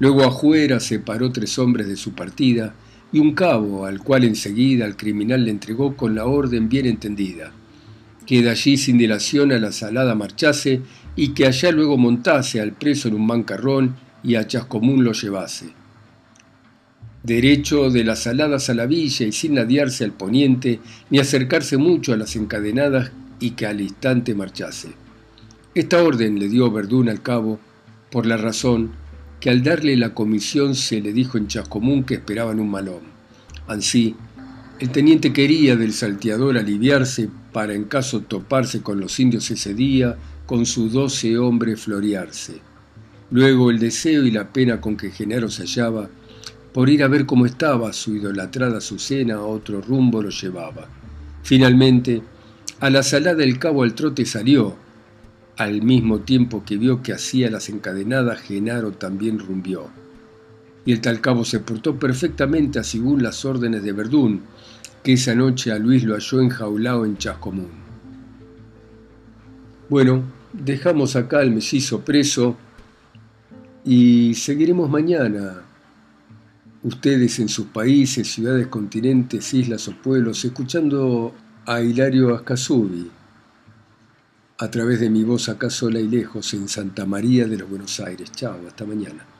Luego 0.00 0.24
afuera 0.24 0.80
separó 0.80 1.32
tres 1.32 1.58
hombres 1.58 1.88
de 1.88 1.96
su 1.96 2.12
partida 2.12 2.74
y 3.12 3.18
un 3.18 3.34
cabo 3.34 3.86
al 3.86 4.00
cual 4.00 4.24
enseguida 4.24 4.86
el 4.86 4.96
criminal 4.96 5.44
le 5.44 5.50
entregó 5.50 5.96
con 5.96 6.14
la 6.14 6.26
orden 6.26 6.68
bien 6.68 6.86
entendida, 6.86 7.52
que 8.26 8.42
de 8.42 8.50
allí 8.50 8.76
sin 8.76 8.98
dilación 8.98 9.52
a 9.52 9.58
la 9.58 9.72
salada 9.72 10.14
marchase 10.14 10.82
y 11.16 11.28
que 11.28 11.46
allá 11.46 11.72
luego 11.72 11.96
montase 11.96 12.60
al 12.60 12.72
preso 12.72 13.08
en 13.08 13.14
un 13.14 13.26
mancarrón 13.26 13.96
y 14.22 14.34
a 14.34 14.46
Chascomún 14.46 15.02
lo 15.04 15.12
llevase. 15.12 15.70
Derecho 17.22 17.90
de 17.90 18.04
las 18.04 18.20
saladas 18.22 18.70
a 18.70 18.74
la 18.74 18.86
villa 18.86 19.26
y 19.26 19.32
sin 19.32 19.54
ladearse 19.54 20.04
al 20.04 20.12
poniente 20.12 20.80
ni 21.10 21.18
acercarse 21.18 21.76
mucho 21.76 22.12
a 22.12 22.16
las 22.16 22.36
encadenadas 22.36 23.10
y 23.40 23.52
que 23.52 23.66
al 23.66 23.80
instante 23.80 24.34
marchase. 24.34 25.07
Esta 25.78 26.02
orden 26.02 26.40
le 26.40 26.48
dio 26.48 26.72
Verdún 26.72 27.08
al 27.08 27.22
cabo 27.22 27.60
por 28.10 28.26
la 28.26 28.36
razón 28.36 28.90
que 29.38 29.48
al 29.48 29.62
darle 29.62 29.96
la 29.96 30.12
comisión 30.12 30.74
se 30.74 31.00
le 31.00 31.12
dijo 31.12 31.38
en 31.38 31.46
Chascomún 31.46 32.02
que 32.02 32.14
esperaban 32.14 32.58
un 32.58 32.68
malón. 32.68 33.02
Ansí, 33.68 34.16
el 34.80 34.90
teniente 34.90 35.32
quería 35.32 35.76
del 35.76 35.92
salteador 35.92 36.58
aliviarse 36.58 37.30
para 37.52 37.74
en 37.74 37.84
caso 37.84 38.22
toparse 38.22 38.82
con 38.82 38.98
los 38.98 39.20
indios 39.20 39.52
ese 39.52 39.72
día, 39.72 40.16
con 40.46 40.66
sus 40.66 40.94
doce 40.94 41.38
hombres 41.38 41.80
florearse. 41.80 42.60
Luego 43.30 43.70
el 43.70 43.78
deseo 43.78 44.24
y 44.24 44.32
la 44.32 44.52
pena 44.52 44.80
con 44.80 44.96
que 44.96 45.12
Genaro 45.12 45.48
se 45.48 45.62
hallaba, 45.62 46.10
por 46.72 46.88
ir 46.88 47.04
a 47.04 47.08
ver 47.08 47.24
cómo 47.24 47.46
estaba 47.46 47.92
su 47.92 48.16
idolatrada 48.16 48.78
Azucena, 48.78 49.36
a 49.36 49.42
otro 49.42 49.80
rumbo 49.80 50.22
lo 50.22 50.30
llevaba. 50.30 50.88
Finalmente, 51.44 52.20
a 52.80 52.90
la 52.90 53.04
salada 53.04 53.36
del 53.36 53.60
cabo 53.60 53.84
al 53.84 53.94
trote 53.94 54.26
salió, 54.26 54.87
al 55.58 55.82
mismo 55.82 56.20
tiempo 56.20 56.62
que 56.64 56.76
vio 56.76 57.02
que 57.02 57.12
hacía 57.12 57.50
las 57.50 57.68
encadenadas, 57.68 58.40
Genaro 58.42 58.92
también 58.92 59.40
rumbió. 59.40 59.90
Y 60.84 60.92
el 60.92 61.00
tal 61.00 61.20
cabo 61.20 61.44
se 61.44 61.58
portó 61.58 61.98
perfectamente 61.98 62.82
según 62.84 63.24
las 63.24 63.44
órdenes 63.44 63.82
de 63.82 63.92
Verdún, 63.92 64.42
que 65.02 65.14
esa 65.14 65.34
noche 65.34 65.72
a 65.72 65.78
Luis 65.78 66.04
lo 66.04 66.14
halló 66.14 66.40
enjaulado 66.40 67.04
en 67.04 67.18
Chascomún. 67.18 67.70
Bueno, 69.88 70.22
dejamos 70.52 71.16
acá 71.16 71.40
al 71.40 71.50
mellizo 71.50 72.02
preso 72.02 72.56
y 73.84 74.34
seguiremos 74.34 74.88
mañana. 74.88 75.62
Ustedes 76.84 77.40
en 77.40 77.48
sus 77.48 77.66
países, 77.66 78.30
ciudades, 78.30 78.68
continentes, 78.68 79.52
islas 79.52 79.88
o 79.88 79.92
pueblos, 79.92 80.44
escuchando 80.44 81.34
a 81.66 81.80
Hilario 81.80 82.32
Ascasubi 82.36 83.17
a 84.60 84.70
través 84.70 84.98
de 84.98 85.08
mi 85.08 85.22
voz 85.22 85.48
acá 85.48 85.70
sola 85.70 86.00
y 86.00 86.08
lejos 86.08 86.52
en 86.52 86.68
Santa 86.68 87.06
María 87.06 87.46
de 87.46 87.58
los 87.58 87.70
Buenos 87.70 88.00
Aires. 88.00 88.32
Chao, 88.32 88.58
hasta 88.66 88.84
mañana. 88.84 89.37